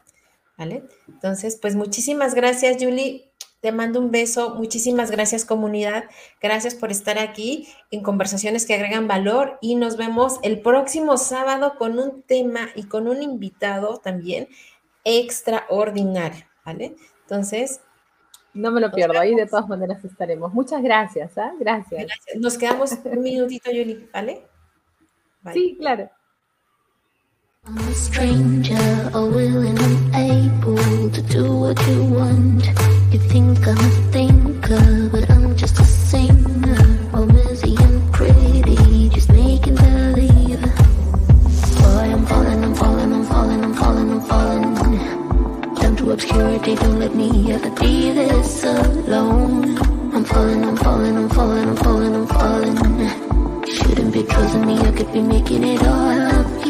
[0.56, 0.84] ¿Vale?
[1.06, 3.30] Entonces, pues muchísimas gracias, Julie.
[3.60, 4.54] Te mando un beso.
[4.54, 6.04] Muchísimas gracias, comunidad.
[6.40, 11.74] Gracias por estar aquí en conversaciones que agregan valor y nos vemos el próximo sábado
[11.78, 14.48] con un tema y con un invitado también
[15.04, 16.96] extraordinario, ¿vale?
[17.22, 17.80] Entonces...
[18.54, 20.54] No me lo pierdo, ahí de todas maneras estaremos.
[20.54, 21.50] Muchas gracias, ¿eh?
[21.60, 22.06] gracias.
[22.06, 22.36] gracias.
[22.36, 24.46] Nos quedamos un minutito, Julie, ¿vale?
[25.42, 25.52] Bye.
[25.52, 26.08] Sí, claro.
[27.68, 32.95] I'm a stranger, unwilling and able to do what you want.
[33.16, 36.76] You think I'm a thinker, but I'm just a singer.
[37.14, 40.60] All busy and pretty, just making believe.
[40.60, 45.74] Boy, I'm falling, I'm falling, I'm falling, I'm falling, I'm falling.
[45.76, 49.78] Down to obscurity, don't let me ever be this alone.
[50.14, 53.64] I'm falling, I'm falling, I'm falling, I'm falling, I'm falling.
[53.66, 56.66] Shouldn't be trusting me, I could be making it all up.